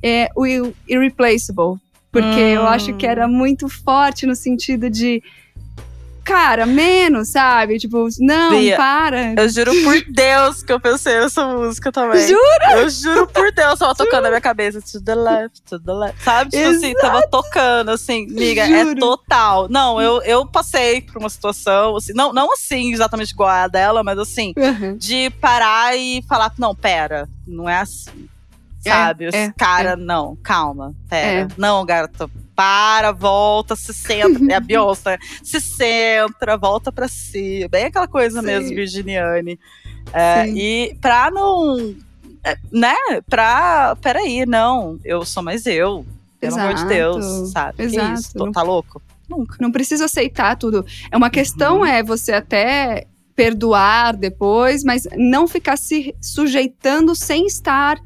[0.03, 0.45] é o
[0.87, 1.79] Irreplaceable.
[2.11, 2.55] Porque hum.
[2.55, 5.23] eu acho que era muito forte no sentido de
[6.29, 7.79] cara, menos, sabe?
[7.79, 9.33] Tipo, não, Bia, para.
[9.35, 12.27] Eu juro por Deus que eu pensei essa música também.
[12.27, 12.73] Jura?
[12.77, 14.79] Eu juro por Deus, tava tocando na minha cabeça.
[14.79, 16.21] To the left, to the left.
[16.21, 16.51] Sabe?
[16.51, 16.77] Tipo Exato.
[16.77, 18.91] assim, tava tocando, assim, amiga, é juro.
[18.91, 19.67] é total.
[19.69, 24.03] Não, eu, eu passei por uma situação, assim, não, não assim, exatamente igual a dela,
[24.03, 24.97] mas assim, uhum.
[24.97, 28.29] de parar e falar, não, pera, não é assim.
[28.85, 29.25] É, sabe?
[29.25, 29.95] É, Os cara, é.
[29.95, 31.41] não, calma, pera.
[31.41, 31.47] É.
[31.57, 34.45] Não, garoto, para, volta, se centra.
[34.51, 37.65] é a Beyoncé, se centra, volta pra si.
[37.71, 38.47] Bem aquela coisa Sim.
[38.47, 39.57] mesmo, Virginiane.
[40.11, 41.95] É, e pra não.
[42.43, 42.95] É, né?
[43.29, 43.95] Pra.
[44.01, 46.05] Peraí, não, eu sou mais eu.
[46.37, 46.67] Pelo Exato.
[46.67, 47.83] amor de Deus, sabe?
[47.83, 48.13] Exato.
[48.13, 48.33] Que isso?
[48.33, 49.01] Tô, tá louco?
[49.29, 49.55] Nunca.
[49.61, 50.85] Não precisa aceitar tudo.
[51.09, 51.85] É uma questão, uhum.
[51.85, 57.97] é você até perdoar depois, mas não ficar se sujeitando sem estar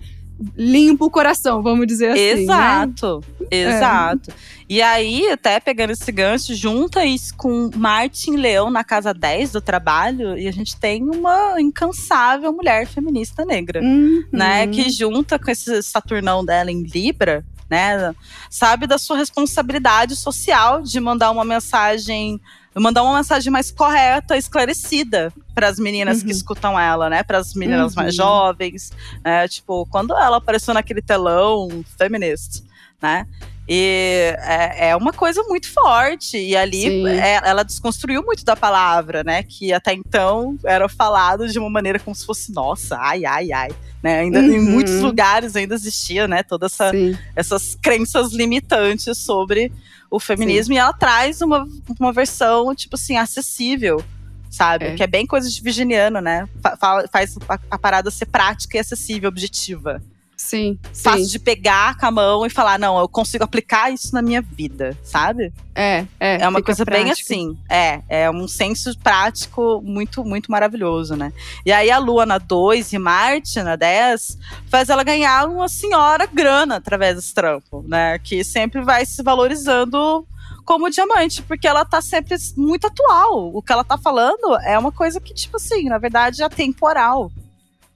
[0.56, 2.44] limpa o coração, vamos dizer assim.
[2.44, 3.48] Exato, né?
[3.52, 4.32] exato.
[4.32, 4.34] É.
[4.70, 9.62] E aí, até pegando esse gancho, junta isso com Martin Leão na Casa 10 do
[9.62, 14.24] trabalho, e a gente tem uma incansável mulher feminista negra, uhum.
[14.32, 14.68] né?
[14.68, 18.16] Que junta com esse Saturnão dela em Libra, né?
[18.50, 22.40] Sabe da sua responsabilidade social de mandar uma mensagem
[22.76, 26.26] mandar uma mensagem mais correta, esclarecida para as meninas uhum.
[26.26, 27.24] que escutam ela, né?
[27.24, 28.04] Para as meninas uhum.
[28.04, 28.92] mais jovens,
[29.24, 29.48] né?
[29.48, 32.64] Tipo, quando ela apareceu naquele telão feminist,
[33.02, 33.28] né?
[33.68, 36.38] E é, é, uma coisa muito forte.
[36.38, 39.44] E ali é, ela desconstruiu muito da palavra, né?
[39.44, 43.70] Que até então era falado de uma maneira como se fosse, nossa, ai, ai, ai.
[44.02, 44.20] Né?
[44.20, 44.52] Ainda uhum.
[44.52, 46.44] em muitos lugares ainda existia, né?
[46.44, 46.92] Todas essa,
[47.36, 49.72] essas crenças limitantes sobre
[50.14, 50.78] o feminismo Sim.
[50.78, 51.68] e ela traz uma,
[52.00, 54.04] uma versão, tipo assim, acessível,
[54.48, 54.86] sabe?
[54.86, 54.96] É.
[54.96, 56.48] Que é bem coisa de virginiano, né?
[56.62, 60.04] Fa faz a, a, parada ser prática e acessível, objetiva.
[60.44, 60.78] Sim.
[60.94, 61.32] Fácil sim.
[61.32, 64.96] de pegar com a mão e falar, não, eu consigo aplicar isso na minha vida,
[65.02, 65.54] sabe?
[65.74, 66.42] É, é.
[66.42, 67.06] É uma coisa prático.
[67.06, 67.58] bem assim.
[67.70, 71.32] É, é um senso prático muito, muito maravilhoso, né?
[71.66, 74.38] E aí a Lua na 2 e Marte na 10
[74.70, 78.20] faz ela ganhar uma senhora grana através desse trampo, né?
[78.20, 80.28] Que sempre vai se valorizando
[80.66, 83.50] como diamante, porque ela tá sempre muito atual.
[83.56, 87.32] O que ela tá falando é uma coisa que, tipo assim, na verdade é temporal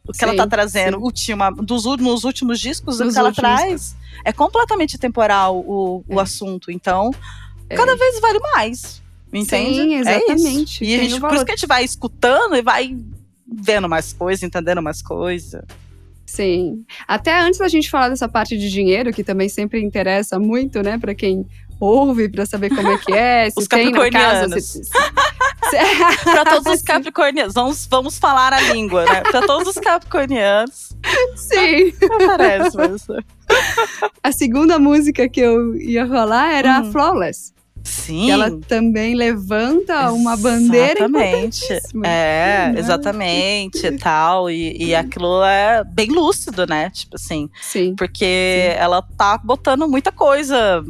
[0.08, 3.96] o que sim, ela tá trazendo, última, dos, nos últimos discos, o que ela traz
[4.24, 6.24] é completamente temporal o, o é.
[6.24, 6.72] assunto.
[6.72, 7.12] Então,
[7.70, 7.76] é.
[7.76, 9.02] cada vez vale mais.
[9.32, 9.76] Entende?
[9.76, 10.86] Sim, exatamente.
[10.86, 12.98] É e a gente, por isso que a gente vai escutando e vai
[13.46, 15.63] vendo mais coisas, entendendo mais coisas.
[16.26, 16.86] Sim.
[17.08, 20.98] Até antes da gente falar dessa parte de dinheiro, que também sempre interessa muito, né,
[20.98, 21.46] para quem
[21.80, 24.82] ouve, para saber como é que é, se Os tem na casa, se,
[26.24, 27.54] para todos os capricornianos.
[27.54, 29.22] Vamos, vamos falar a língua, né?
[29.22, 30.94] Para todos os capricornianos.
[31.36, 31.94] Sim.
[32.24, 33.08] Aparece, mas...
[34.24, 36.92] A segunda música que eu ia falar era Hum.
[36.92, 37.54] Flawless.
[37.84, 38.30] Sim.
[38.30, 41.74] Ela também levanta uma bandeira Exatamente.
[42.04, 42.74] É, Né?
[42.78, 44.50] exatamente e tal.
[44.50, 46.90] E, e aquilo é bem lúcido, né?
[46.90, 47.50] Tipo assim.
[47.62, 47.96] Sim.
[47.96, 50.84] Porque ela tá botando muita coisa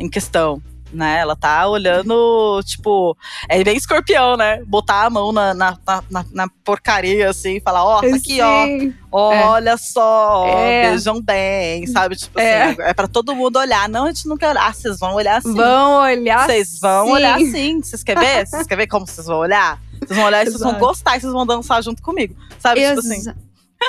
[0.00, 0.60] em questão.
[0.92, 1.20] Né?
[1.20, 3.16] Ela tá olhando, tipo,
[3.48, 4.62] é bem escorpião, né?
[4.66, 5.78] Botar a mão na, na,
[6.10, 8.94] na- na- porcaria, assim, falar, ó, tá aqui, ó, Sim.
[9.10, 10.90] olha só, É.
[10.90, 12.14] vejam bem, sabe?
[12.16, 12.64] Tipo É.
[12.64, 13.88] assim, é pra todo mundo olhar.
[13.88, 15.54] Não, a gente não quer olhar, vocês vão olhar assim.
[15.54, 17.12] Vão olhar Vocês vão sim.
[17.12, 17.80] olhar sim.
[17.82, 18.46] Vocês querem ver?
[18.46, 19.80] Vocês querem ver como vocês vão olhar?
[19.98, 22.36] Vocês vão olhar e vocês vão gostar e vocês vão dançar junto comigo.
[22.58, 22.86] Sabe?
[22.86, 23.16] Tipo assim.
[23.16, 23.36] Exa-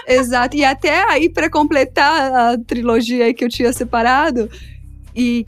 [0.07, 0.55] Exato.
[0.55, 4.49] E até aí, pra completar a trilogia aí que eu tinha separado
[5.15, 5.45] e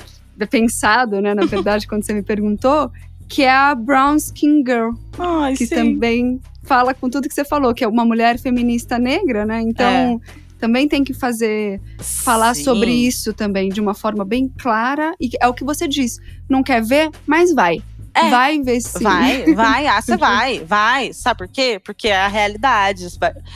[0.50, 2.92] pensado, né, na verdade, quando você me perguntou,
[3.28, 5.76] que é a Brown Skin Girl, Ai, que sim.
[5.76, 9.62] também fala com tudo que você falou, que é uma mulher feminista negra, né?
[9.62, 10.20] Então,
[10.60, 12.64] também tem que fazer falar Sim.
[12.64, 16.20] sobre isso também de uma forma bem clara e é o que você diz.
[16.50, 17.84] Não quer ver, mas vai.
[18.16, 18.30] É.
[18.30, 19.04] Vai sim.
[19.04, 21.14] Vai, vai, você vai, vai.
[21.14, 21.80] Sabe por quê?
[21.84, 23.08] Porque é a realidade.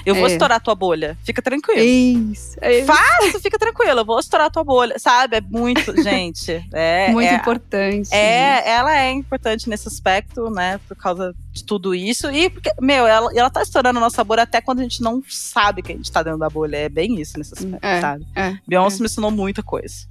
[0.06, 0.32] Eu vou É.
[0.32, 1.18] estourar tua bolha.
[1.24, 1.80] Fica tranquilo.
[1.80, 2.58] Isso.
[2.62, 4.00] é Fácil, fica tranquilo.
[4.02, 5.00] Eu vou estourar tua bolha.
[5.00, 5.38] Sabe?
[5.38, 6.62] É muito, gente.
[6.74, 8.14] É, muito é, importante.
[8.14, 10.80] É, ela é importante nesse aspecto, né?
[10.88, 12.30] Por causa de tudo isso.
[12.30, 15.24] E, porque, meu, ela, ela tá estourando a nossa bolha até quando a gente não
[15.30, 16.76] sabe que a gente tá dentro da bolha.
[16.78, 18.26] É bem isso nesse aspecto, É, sabe?
[18.36, 20.06] é, Beyoncé me ensinou muita coisa,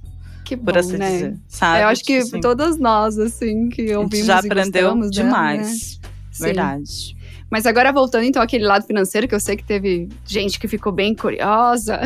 [0.49, 1.11] Que bom, por assim né?
[1.11, 1.37] dizer.
[1.47, 1.83] Sabe?
[1.83, 5.11] Eu acho que assim, todas nós, assim, que ouvimos já e aprendeu gostamos né?
[5.11, 5.99] demais.
[6.31, 6.43] Sim.
[6.45, 7.15] Verdade.
[7.51, 10.91] Mas agora voltando então àquele lado financeiro, que eu sei que teve gente que ficou
[10.91, 11.99] bem curiosa.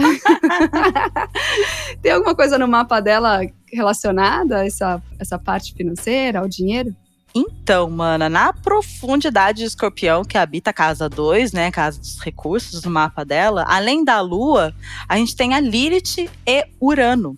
[2.04, 3.40] Tem alguma coisa no mapa dela
[3.72, 6.94] relacionada a essa, essa parte financeira, ao dinheiro?
[7.34, 12.84] Então, mana, na profundidade de escorpião que habita a casa 2, né, casa dos recursos
[12.84, 14.74] no mapa dela, além da lua,
[15.08, 17.38] a gente tem a Lilith e Urano.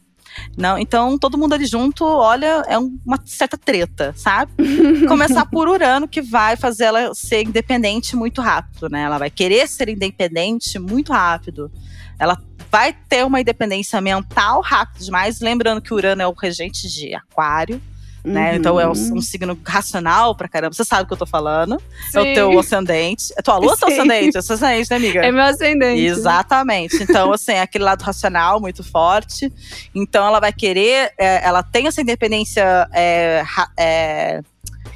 [0.57, 4.51] Não, então todo mundo ali junto, olha, é um- uma certa treta, sabe?
[5.07, 9.01] Começar por Urano, que vai fazer ela ser independente muito rápido, né?
[9.03, 11.71] Ela vai querer ser independente muito rápido.
[12.19, 12.37] Ela
[12.71, 15.39] vai ter uma independência mental rápido demais.
[15.39, 17.81] Lembrando que Urano é o regente de Aquário
[18.25, 18.55] né?
[18.55, 19.17] Então é um, Uhum.
[19.17, 20.73] um signo racional pra caramba.
[20.73, 21.81] Você sabe o que eu tô falando.
[22.13, 22.33] É o Sim.
[22.33, 23.33] teu ascendente.
[23.37, 23.99] É tua lua ou teu Sim.
[23.99, 24.37] ascendente?
[24.37, 25.25] É seu ascendente, né, amiga?
[25.25, 26.01] É meu ascendente.
[26.01, 27.01] Exatamente.
[27.03, 29.51] Então, assim, é aquele lado racional muito forte.
[29.93, 33.43] Então, ela vai querer, é, ela tem essa independência é,
[33.77, 34.41] é,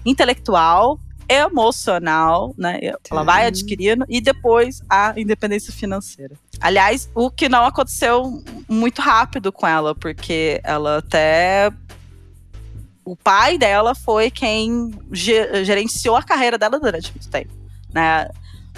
[0.05, 2.79] intelectual, emocional, né?
[3.11, 6.33] Ela vai adquirindo e depois a independência financeira.
[6.59, 11.71] Aliás, o que não aconteceu muito rápido com ela, porque ela até
[13.11, 17.51] o pai dela foi quem ge- gerenciou a carreira dela durante muito tempo,
[17.93, 18.27] né?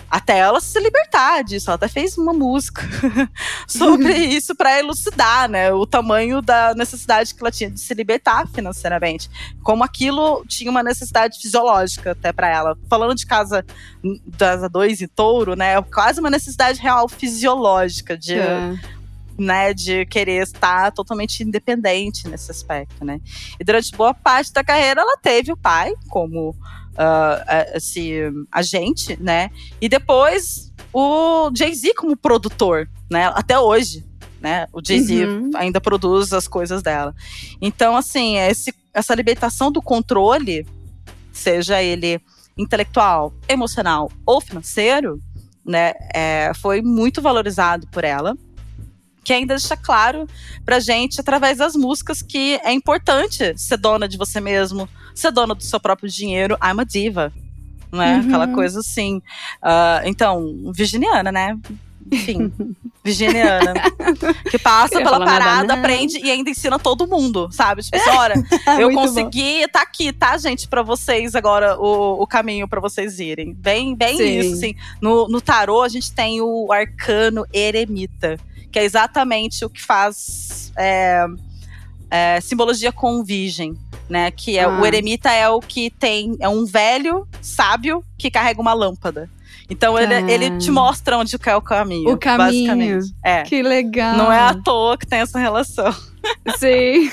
[0.10, 2.82] Até ela se libertar disso, ela até fez uma música
[3.66, 8.46] sobre isso para elucidar, né, o tamanho da necessidade que ela tinha de se libertar
[8.50, 9.30] financeiramente,
[9.64, 12.78] como aquilo tinha uma necessidade fisiológica até para ela.
[12.90, 13.66] Falando de casa
[14.26, 18.74] das dois e touro, né, é quase uma necessidade real fisiológica de É.
[19.42, 23.20] né, de querer estar totalmente independente nesse aspecto, né.
[23.60, 26.56] E durante boa parte da carreira ela teve o pai como
[26.98, 29.50] ah, esse agente, né,
[29.82, 34.06] e depois o Jay-Z como produtor, né, até hoje,
[34.40, 35.52] né, o Jay-Z Uhum.
[35.56, 37.16] ainda produz as coisas dela.
[37.62, 40.66] Então, assim, esse, essa libertação do controle,
[41.32, 42.22] seja ele
[42.58, 45.22] intelectual, emocional ou financeiro,
[45.66, 48.36] né, é, foi muito valorizado por ela
[49.24, 50.28] que ainda deixa claro
[50.66, 55.54] pra gente, através das músicas, que é importante ser dona de você mesmo, ser dona
[55.54, 56.56] do seu próprio dinheiro.
[56.56, 57.32] I'm a diva.
[57.92, 58.16] Não é?
[58.16, 58.28] Uhum.
[58.28, 59.22] Aquela coisa assim.
[59.62, 61.58] Ah, então, virginiana, né?
[62.12, 62.52] Enfim,
[63.04, 63.74] virginiana.
[64.50, 67.84] Que passa pela nada, parada, aprende e ainda ensina todo mundo, sabe?
[67.84, 68.34] Tipo assim, olha,
[68.80, 69.08] eu Muito bom.
[69.08, 73.54] consegui, tá aqui, tá, gente, pra vocês agora o, o caminho pra vocês irem.
[73.54, 74.40] Bem, bem Sim.
[74.40, 74.76] isso, assim.
[75.02, 78.40] No, no tarô, a gente tem o arcano eremita,
[78.72, 81.26] que é exatamente o que faz é,
[82.10, 83.76] é, simbologia com virgem.
[84.10, 84.68] Né, que é Ah.
[84.82, 89.30] o eremita é o que tem é um velho sábio que carrega uma lâmpada.
[89.70, 90.30] Então ele, Ah.
[90.30, 92.12] ele te mostra onde é o caminho.
[92.12, 92.68] O caminho.
[92.68, 93.16] Basicamente.
[93.24, 93.44] É.
[93.44, 94.18] Que legal.
[94.18, 95.96] Não é à toa que tem essa relação.
[96.60, 97.10] Sim.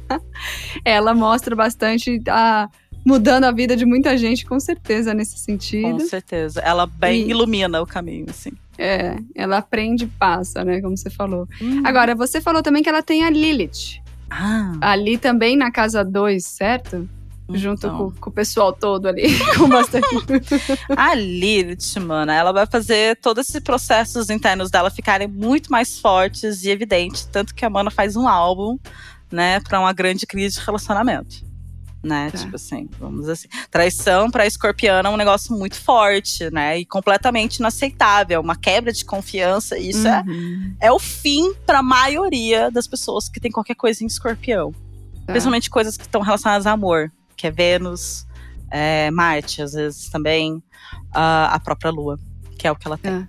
[0.84, 2.68] Ela mostra bastante a
[3.04, 6.00] mudando a vida de muita gente, com certeza, nesse Com sentido.
[6.00, 6.60] certeza.
[6.60, 8.50] Ela bem E- ilumina o caminho, assim.
[8.82, 10.80] É, ela aprende e passa, né?
[10.80, 11.46] Como você falou.
[11.60, 11.82] Hum.
[11.84, 14.00] Agora, você falou também que ela tem a Lilith.
[14.30, 14.72] Ah.
[14.80, 17.08] Ali também na casa 2, certo?
[17.52, 18.10] junto então.
[18.12, 19.24] com, com, o pessoal todo ali,
[19.58, 20.06] com bastante.
[20.96, 26.62] a Lilith, mano, ela vai fazer todos esses processos internos dela ficarem muito mais fortes
[26.62, 28.78] e evidentes, tanto que a Mana faz um álbum,
[29.30, 31.49] né, para uma grande crise de relacionamento.
[32.02, 32.38] Né, tá.
[32.38, 33.46] tipo assim, vamos assim.
[33.70, 36.78] Traição para escorpiana é um negócio muito forte, né?
[36.78, 39.76] E completamente inaceitável, uma quebra de confiança.
[39.76, 40.74] Isso é, uhum.
[40.80, 44.72] é, é o fim para a maioria das pessoas que tem qualquer coisa em escorpião.
[45.26, 45.32] Tá.
[45.32, 48.26] Principalmente coisas que estão relacionadas a amor que é Vênus,
[48.70, 52.18] é, Marte, às vezes também, uh, a própria Lua,
[52.58, 53.12] que é o que ela tem.
[53.12, 53.28] É.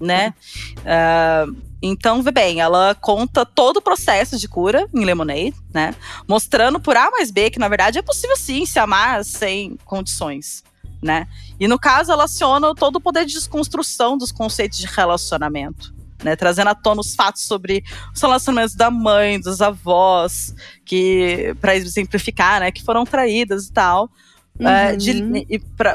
[0.00, 0.34] Né?
[0.78, 5.94] Uh, então, vê bem, ela conta todo o processo de cura em Lemonade, né?
[6.28, 10.62] Mostrando por A mais B que, na verdade, é possível sim se amar sem condições,
[11.02, 11.26] né?
[11.58, 16.36] E no caso, ela aciona todo o poder de desconstrução dos conceitos de relacionamento né,
[16.36, 17.82] trazendo à tona os fatos sobre
[18.14, 24.10] os relacionamentos da mãe, dos avós, que para exemplificar, né, que foram traídas e tal,
[24.58, 24.68] uhum.
[24.68, 24.96] é,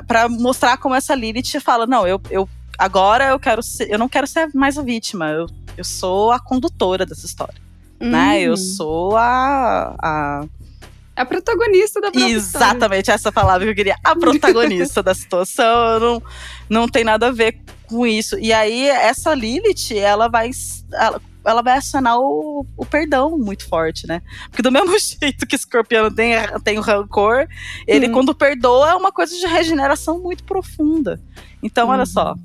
[0.07, 4.09] para mostrar como essa Lilith fala, não, eu, eu agora eu quero ser, eu não
[4.09, 7.55] quero ser mais a vítima, eu, eu sou a condutora dessa história,
[7.99, 8.09] uhum.
[8.09, 10.45] né, eu sou a, a
[11.15, 13.15] a protagonista da própria Exatamente, história.
[13.15, 13.95] essa palavra que eu queria.
[14.03, 15.99] A protagonista da situação.
[15.99, 16.23] Não,
[16.69, 17.57] não tem nada a ver
[17.87, 18.37] com isso.
[18.37, 20.51] E aí, essa Lilith, ela vai.
[20.91, 24.21] Ela, ela vai acionar o, o, perdão muito forte, né?
[24.49, 26.33] Porque do mesmo jeito que Escorpião tem,
[26.63, 27.47] tem o rancor,
[27.87, 28.13] ele, uhum.
[28.13, 31.21] quando perdoa, é uma coisa de regeneração muito profunda.
[31.63, 31.93] Então, uhum.
[31.93, 32.35] olha só.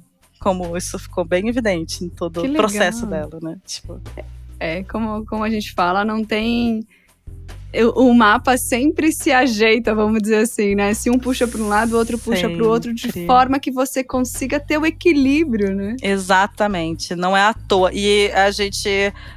[0.40, 3.58] Como isso ficou bem evidente em todo o processo dela, né?
[3.64, 4.00] Tipo.
[4.58, 6.84] É, como, como a gente fala, não tem
[7.94, 10.92] o mapa sempre se ajeita, vamos dizer assim, né?
[10.92, 13.70] Se um puxa para um lado, o outro puxa para o outro, de forma que
[13.70, 15.94] você consiga ter o equilíbrio, né?
[16.02, 17.90] Exatamente, não é à toa.
[17.92, 18.88] E a gente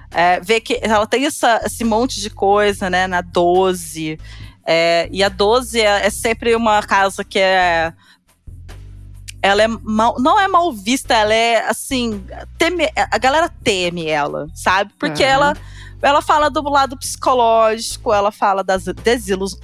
[0.09, 4.17] é, vê que ela tem essa, esse monte de coisa, né, na 12.
[4.65, 7.93] É, e a 12 é, é sempre uma casa que é
[9.43, 12.23] ela é mal, não é mal vista, ela é assim,
[12.57, 14.93] teme, a galera teme ela, sabe?
[14.97, 15.29] Porque uhum.
[15.29, 15.57] ela
[16.01, 18.85] ela fala do lado psicológico, ela fala das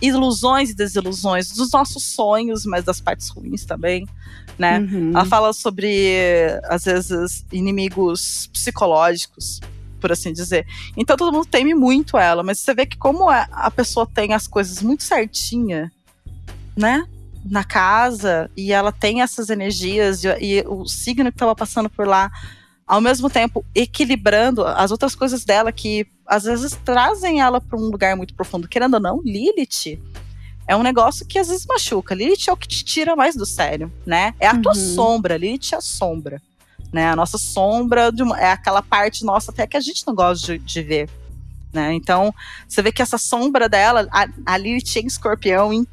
[0.02, 4.08] ilusões e desilusões, dos nossos sonhos, mas das partes ruins também,
[4.58, 4.80] né?
[4.80, 5.12] Uhum.
[5.14, 6.14] Ela fala sobre,
[6.64, 9.60] às vezes, inimigos psicológicos,
[10.00, 10.66] por assim dizer.
[10.96, 14.34] Então todo mundo teme muito ela, mas você vê que como é, a pessoa tem
[14.34, 15.92] as coisas muito certinha,
[16.76, 17.06] né?
[17.46, 22.08] Na casa, e ela tem essas energias, e, e o signo que estava passando por
[22.08, 22.30] lá
[22.90, 27.84] ao mesmo tempo equilibrando as outras coisas dela que às vezes trazem ela para um
[27.84, 28.68] lugar muito profundo.
[28.68, 30.02] Querendo ou não, Lilith
[30.68, 32.16] é um negócio que às vezes machuca.
[32.16, 34.34] Lilith é o que te tira mais do sério, né?
[34.40, 34.62] É a uhum.
[34.64, 36.42] tua sombra, Lilith é a sombra.
[36.92, 37.08] Né?
[37.08, 40.58] A nossa sombra uma, é aquela parte nossa até que a gente não gosta de,
[40.58, 41.10] de ver.
[41.72, 41.94] Né?
[41.94, 42.34] Então,
[42.68, 45.86] você vê que essa sombra dela, a, a Lilith em escorpião, em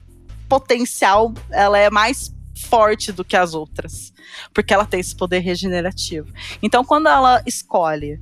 [0.48, 4.12] potencial, ela é mais forte do que as outras,
[4.52, 6.32] porque ela tem esse poder regenerativo.
[6.62, 8.18] Então, quando ela escolhe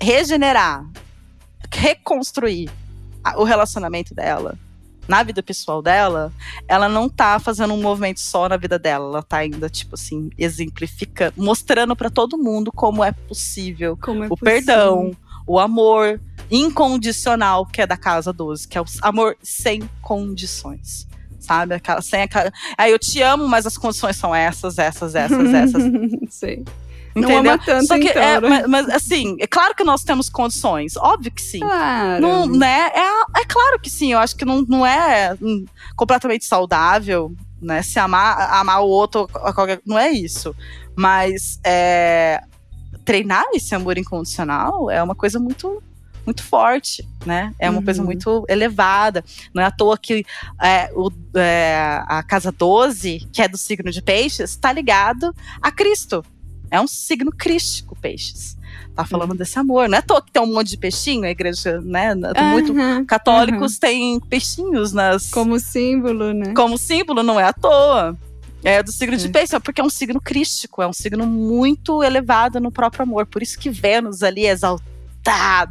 [0.00, 0.88] regenerar,
[1.72, 2.70] reconstruir
[3.36, 4.56] o relacionamento dela,
[5.08, 6.30] na vida pessoal dela,
[6.68, 10.30] ela não tá fazendo um movimento só na vida dela, ela tá ainda, tipo assim,
[10.36, 14.44] exemplificando, mostrando para todo mundo como é possível como é o possível.
[14.44, 21.08] perdão, o amor incondicional que é da casa 12, que é o amor sem condições
[21.38, 21.74] sabe?
[21.74, 22.52] Aquela, sem aquela.
[22.76, 25.82] Aí eu te amo, mas as condições são essas, essas, essas, essas.
[26.30, 26.64] Sei.
[27.16, 27.42] Entendeu?
[27.42, 28.48] Não ama tanto, Só que, então, é, né?
[28.48, 31.60] mas, mas, assim, é claro que nós temos condições, óbvio que sim.
[31.60, 32.20] Claro.
[32.20, 32.90] Não, né?
[32.94, 35.64] é, é claro que sim, eu acho que não, não é hum,
[35.96, 37.82] completamente saudável, né?
[37.82, 40.54] Se amar, amar o outro, qualquer, não é isso.
[40.94, 42.42] Mas é,
[43.04, 45.82] treinar esse amor incondicional é uma coisa muito
[46.28, 47.54] muito forte, né?
[47.58, 47.84] É uma uhum.
[47.84, 49.24] coisa muito elevada.
[49.54, 50.26] Não é à toa que
[50.60, 55.72] é, o, é, a casa 12, que é do signo de peixes, está ligado a
[55.72, 56.22] Cristo.
[56.70, 58.58] É um signo crístico, peixes.
[58.94, 59.36] Tá falando uhum.
[59.36, 59.88] desse amor.
[59.88, 62.12] Não é à toa que tem um monte de peixinho, a igreja, né?
[62.14, 62.50] Uhum.
[62.50, 62.74] Muito
[63.06, 63.80] católicos uhum.
[63.80, 65.30] têm peixinhos nas.
[65.30, 66.52] Como símbolo, né?
[66.52, 68.18] Como símbolo, não é à toa.
[68.62, 72.60] É do signo de peixe, porque é um signo crístico, é um signo muito elevado
[72.60, 73.24] no próprio amor.
[73.24, 74.97] Por isso que Vênus ali é exaltada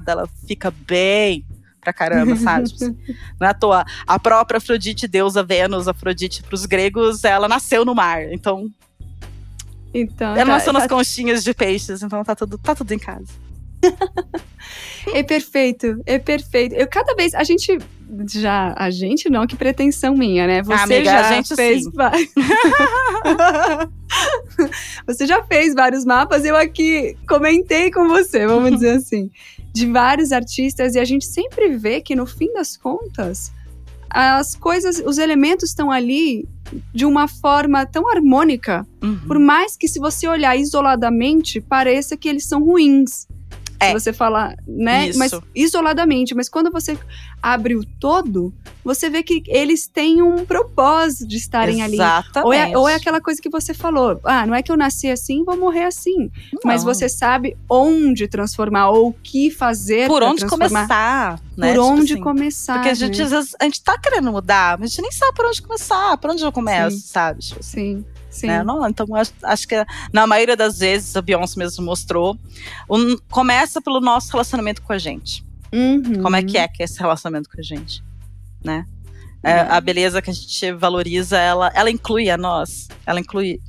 [0.06, 1.46] ela fica bem
[1.82, 2.70] pra caramba, sabe?
[3.40, 3.86] Não é à toa.
[4.06, 8.24] A própria Afrodite, deusa Vênus, Afrodite pros gregos, ela nasceu no mar.
[8.32, 8.70] Então.
[9.94, 10.32] Então.
[10.32, 10.80] Ela tá, nasceu tá...
[10.80, 13.32] nas conchinhas de peixes, então tá tudo, tá tudo em casa.
[15.14, 16.76] é perfeito, é perfeito.
[16.76, 17.34] Eu cada vez.
[17.34, 17.78] A gente.
[18.30, 18.74] Já.
[18.78, 20.64] A gente não, que pretensão minha, né?
[20.64, 21.84] Você Amiga, já a gente fez.
[25.06, 29.30] você já fez vários mapas, eu aqui comentei com você, vamos dizer assim,
[29.74, 33.52] de vários artistas, e a gente sempre vê que no fim das contas,
[34.10, 36.48] as coisas, os elementos estão ali
[36.94, 39.20] de uma forma tão harmônica, Uhum.
[39.28, 43.28] por mais que se você olhar isoladamente, pareça que eles são ruins.
[43.80, 43.88] É.
[43.88, 45.10] Se você falar, né?
[45.10, 45.20] Isso.
[45.20, 46.98] Mas isoladamente, mas quando você
[47.42, 48.54] abre o todo,
[48.84, 51.96] você vê que eles têm um propósito de estarem ali.
[51.96, 52.46] Exatamente.
[52.46, 55.10] Ou é, ou é aquela coisa que você falou, ah, não é que eu nasci
[55.10, 56.32] assim, vou morrer assim.
[56.64, 56.94] Mas Não.
[56.94, 61.74] você sabe onde transformar ou o que fazer por onde começar, né?
[61.74, 62.74] Por Tipo onde assim, começar.
[62.74, 63.24] Porque a gente, né?
[63.26, 66.18] às vezes, a gente tá querendo mudar, mas a gente nem sabe por onde começar,
[66.18, 67.08] por onde eu começo, Sim.
[67.08, 67.40] sabe?
[67.42, 68.06] Tipo assim, Sim,
[68.42, 68.48] sim.
[68.48, 68.64] né?
[68.64, 69.76] Não, então, acho, acho que
[70.14, 72.38] na maioria das vezes, a Beyoncé mesmo mostrou,
[72.90, 75.46] um- começa pelo nosso relacionamento com a gente.
[75.74, 76.22] Uhum.
[76.22, 78.02] Como é que é que é esse relacionamento com a gente,
[78.64, 78.86] né?
[79.44, 79.72] É, Uhum.
[79.72, 83.60] a beleza que a gente valoriza, ela, ela inclui a nós, ela inclui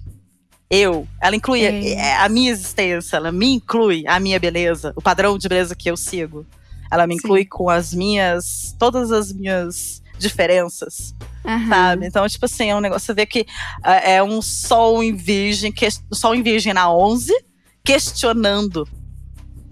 [0.70, 1.92] eu, ela inclui É.
[1.94, 5.90] é, a minha existência, ela me inclui a minha beleza, o padrão de beleza que
[5.90, 6.46] eu sigo.
[6.90, 7.18] Ela me Sim.
[7.20, 11.14] inclui com as minhas, todas as minhas diferenças,
[11.44, 11.68] Aham.
[11.68, 12.06] sabe?
[12.06, 13.46] Então, tipo assim, é um negócio, você vê que
[13.84, 17.32] é, é um sol em virgem, que, sol em virgem na 11,
[17.84, 18.86] questionando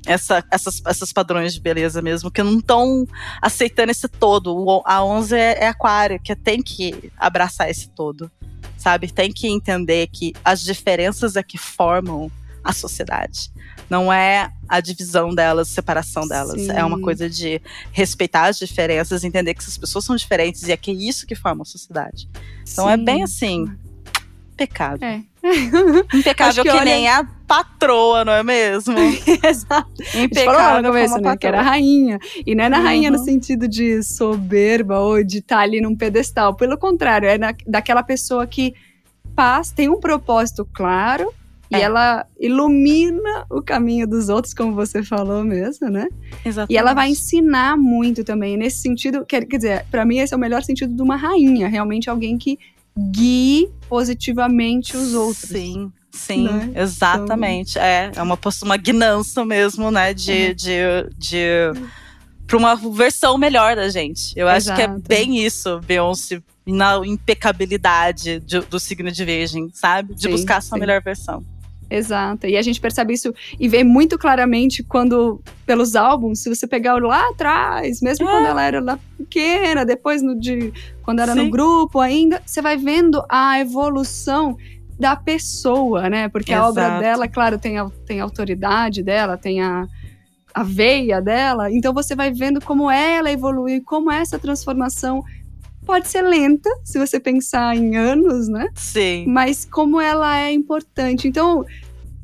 [0.07, 3.07] essa, essas, essas padrões de beleza mesmo, que não estão
[3.43, 4.57] aceitando esse todo.
[4.57, 8.31] O- a 11 é, é aquário, que tem que abraçar esse todo,
[8.79, 9.13] sabe?
[9.13, 12.31] Tem que entender que as diferenças é que formam
[12.69, 13.51] a sociedade.
[13.89, 16.61] Não é a divisão delas, separação delas.
[16.61, 16.73] Sim.
[16.73, 17.61] É uma coisa de
[17.93, 21.35] respeitar as diferenças, entender que essas pessoas são diferentes e é que é isso que
[21.37, 22.29] forma a sociedade.
[22.71, 23.05] Então é Sim.
[23.05, 23.67] bem assim,
[24.53, 25.07] impecável.
[25.07, 25.23] É.
[26.13, 28.95] Impecável que, que olha- nem a patroa, não é mesmo?
[29.49, 29.93] Exato.
[30.15, 31.37] A Impecável no começo, a né?
[31.37, 32.19] Que era rainha.
[32.45, 33.25] E não é na rainha no Uhum.
[33.25, 36.55] sentido de soberba ou de estar ali num pedestal.
[36.57, 38.75] Pelo contrário, é na- daquela pessoa que
[39.37, 41.33] paz, tem um propósito claro.
[41.71, 41.81] E É.
[41.81, 46.09] ela ilumina o caminho dos outros, como você falou mesmo, né?
[46.45, 46.73] Exatamente.
[46.73, 48.57] E ela vai ensinar muito também.
[48.57, 51.67] Nesse sentido, quer, quer dizer, pra mim esse é o melhor sentido de uma rainha.
[51.69, 52.59] Realmente alguém que
[53.11, 55.49] guie positivamente os outros.
[55.51, 56.71] Sim, sim, Né?
[56.77, 57.79] exatamente.
[57.79, 60.15] É, é uma, uma guinança mesmo, né?
[60.15, 60.49] De.
[60.51, 60.55] Uhum.
[60.55, 61.97] de, de
[62.47, 64.33] para uma versão melhor da gente.
[64.37, 65.03] Eu acho que é Exato.
[65.09, 70.15] bem isso, Beyoncé, na impecabilidade de- do signo de Virgem, sabe?
[70.15, 70.81] De Sim, buscar a sua sim.
[70.81, 71.45] melhor versão.
[71.89, 72.47] Exato.
[72.47, 77.01] E a gente percebe isso e vê muito claramente quando, pelos álbuns, se você pegar
[77.01, 78.31] lá atrás, mesmo É.
[78.31, 80.73] quando ela era lá pequena, depois no de,
[81.03, 81.45] quando era Sim.
[81.45, 84.57] no grupo ainda, você vai vendo a evolução
[84.99, 86.29] da pessoa, né?
[86.29, 87.01] Porque a obra Exato.
[87.03, 89.87] dela, claro, tem a, tem a autoridade dela, tem a,
[90.55, 91.71] a veia dela.
[91.71, 95.23] Então você vai vendo como ela evolui, como essa transformação
[95.87, 98.67] pode ser lenta, se você pensar em anos, né?
[98.75, 99.25] Sim.
[99.29, 101.27] mas como ela é importante.
[101.29, 101.65] Então,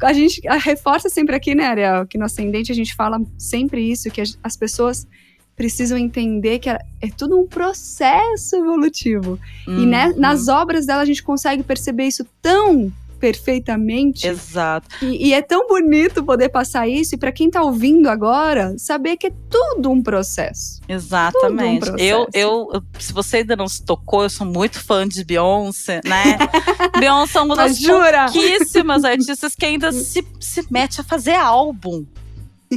[0.02, 3.80] a gente a- reforça sempre aqui, né, Ariel, que no Ascendente a gente fala sempre
[3.90, 5.06] isso, que as, as pessoas
[5.54, 6.78] precisam entender que é,
[7.16, 9.38] tudo um processo evolutivo.
[9.68, 10.18] E né, Uhum.
[10.18, 12.90] nas obras dela a gente consegue perceber isso tão
[13.22, 14.26] perfeitamente.
[14.26, 14.88] Exato.
[15.00, 19.16] E, e é tão bonito poder passar isso, e para quem tá ouvindo agora, saber
[19.16, 20.80] que é tudo um processo.
[20.88, 21.88] Exatamente.
[21.88, 22.28] Um eu, processo.
[22.34, 26.36] eu, eu- se você ainda não se tocou, eu sou muito fã de Beyoncé, né?
[26.98, 28.26] Beyoncé é uma das jura?
[28.26, 32.04] pouquíssimas artistas que ainda se, se mete a fazer álbum,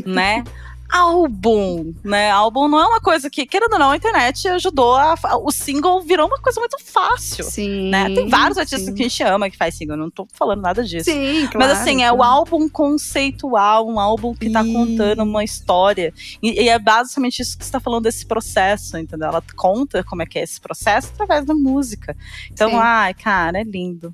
[0.05, 0.43] né?
[0.89, 2.29] Álbum, né?
[2.29, 5.15] Álbum não é uma coisa que, querendo ou não, a internet ajudou a.
[5.43, 7.43] O single virou uma coisa muito fácil.
[7.43, 7.89] Sim.
[7.89, 8.09] Né?
[8.09, 8.93] Tem vários artistas sim.
[8.93, 11.09] que a gente ama que faz single, não tô falando nada disso.
[11.11, 11.59] Sim, claro.
[11.59, 14.73] Mas assim, é o álbum conceitual, um álbum que tá Isso.
[14.73, 16.13] contando uma história.
[16.41, 19.27] E, e é basicamente isso que você tá falando desse processo, entendeu?
[19.27, 22.15] Ela conta como é que é esse processo através da música.
[22.51, 22.77] Então, Sim.
[22.79, 24.13] ai, cara, é lindo.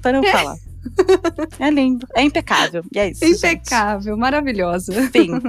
[0.00, 0.56] Para eu falar.
[1.58, 2.84] é lindo, é impecável.
[2.92, 3.24] E é isso.
[3.24, 4.92] Impecável, maravilhosa.
[4.92, 5.10] Gente.
[5.10, 5.30] Fim.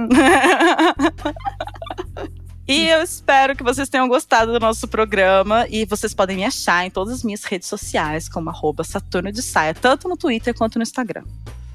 [2.66, 5.66] E eu espero que vocês tenham gostado do nosso programa.
[5.68, 9.42] E vocês podem me achar em todas as minhas redes sociais, como arroba Saturno de
[9.42, 11.24] Saia, tanto no Twitter quanto no Instagram.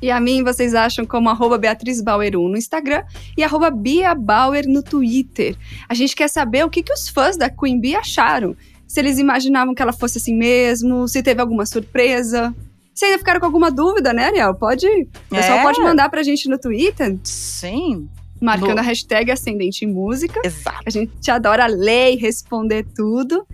[0.02, 3.04] E a mim vocês acham como arroba Beatriz Bauer 1 no Instagram
[3.38, 5.56] e arroba Bia Bauer no Twitter.
[5.88, 8.56] A gente quer saber o que, que os fãs da Queen Bee acharam.
[8.88, 12.56] Se eles imaginavam que ela fosse assim mesmo, se teve alguma surpresa.
[13.00, 14.54] Se ainda ficaram com alguma dúvida, né, Ariel?
[14.56, 14.86] Pode.
[14.86, 15.64] O pessoal É.
[15.64, 18.10] pode mandar pra gente no Twitter, Sim,
[18.42, 20.42] marcando No- a hashtag Ascendente em Música.
[20.44, 20.82] exato.
[20.86, 23.48] A gente adora ler e responder tudo.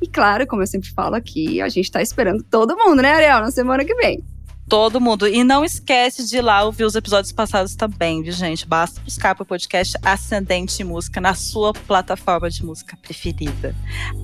[0.00, 3.40] E claro, como eu sempre falo aqui, a gente tá esperando todo mundo, né, Ariel?
[3.40, 4.22] Na semana que vem.
[4.68, 5.26] Todo mundo.
[5.26, 8.64] E não esquece de ir lá ouvir os episódios passados também, viu, gente?
[8.68, 13.74] Basta buscar pro podcast Ascendente Música na sua plataforma de música preferida.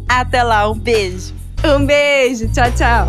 [0.09, 1.35] Até lá, um beijo!
[1.64, 3.09] Um beijo, tchau, tchau.